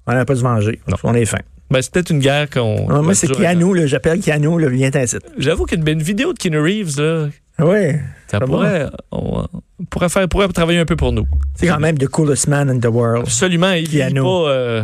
On 0.05 0.13
n'a 0.13 0.25
pas 0.25 0.35
se 0.35 0.41
venger. 0.41 0.79
Non. 0.87 0.97
On 1.03 1.13
est 1.13 1.25
fin. 1.25 1.39
Ben, 1.69 1.81
c'est 1.81 1.91
peut-être 1.91 2.09
une 2.11 2.19
guerre 2.19 2.49
qu'on. 2.49 2.87
moi, 2.87 3.01
qu'on 3.03 3.13
c'est 3.13 3.27
Keanu, 3.27 3.87
j'appelle 3.87 4.19
Keanu, 4.21 4.59
là, 4.61 4.69
viens 4.69 4.89
t'incite. 4.89 5.21
J'avoue 5.37 5.65
qu'une 5.65 5.87
une 5.87 6.01
vidéo 6.01 6.33
de 6.33 6.39
Keanu 6.39 6.59
Reeves, 6.59 6.99
là, 6.99 7.27
Oui. 7.59 7.93
ça 8.27 8.39
Ça 8.39 8.39
pourrait, 8.41 8.85
on, 9.11 9.45
on 9.79 9.83
pourrait 9.85 10.09
faire, 10.09 10.27
pourrait 10.27 10.47
travailler 10.49 10.79
un 10.79 10.85
peu 10.85 10.95
pour 10.95 11.11
nous. 11.11 11.27
C'est 11.55 11.67
quand 11.67 11.79
même 11.79 11.97
the 11.97 12.07
coolest 12.07 12.47
man 12.47 12.69
in 12.69 12.79
the 12.79 12.85
world. 12.91 13.23
Absolument. 13.23 13.71
Il 13.71 13.87
vieillit 13.87 14.13
Keanu. 14.13 14.21
pas 14.21 14.49
euh, 14.49 14.83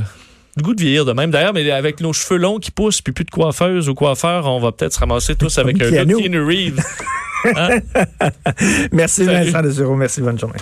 le 0.58 0.63
goût 0.63 0.74
de 0.75 0.82
vieillir 0.82 1.06
de 1.06 1.13
même. 1.13 1.32
D'ailleurs, 1.32 1.53
mais 1.53 1.70
avec 1.72 2.00
nos 2.01 2.13
cheveux 2.13 2.39
longs 2.39 2.60
qui 2.60 2.72
poussent, 2.72 3.01
puis 3.01 3.13
plus 3.13 3.25
de 3.25 3.32
coiffeuse 3.32 3.89
ou 3.89 3.94
coiffeur, 3.94 4.46
on 4.48 4.60
va 4.60 4.72
peut-être 4.72 4.94
se 4.94 5.00
ramasser 5.00 5.36
tous 5.36 5.58
avec 5.58 5.82
un 5.82 6.03
look 6.03 6.22
Keanu 6.22 6.44
Reeves. 6.44 6.82
Merci 8.92 9.25
Salut. 9.25 9.51
Vincent 9.51 9.62
de 9.62 9.70
Zéro. 9.70 9.96
Merci, 9.96 10.22
bonne 10.22 10.39
journée. 10.39 10.60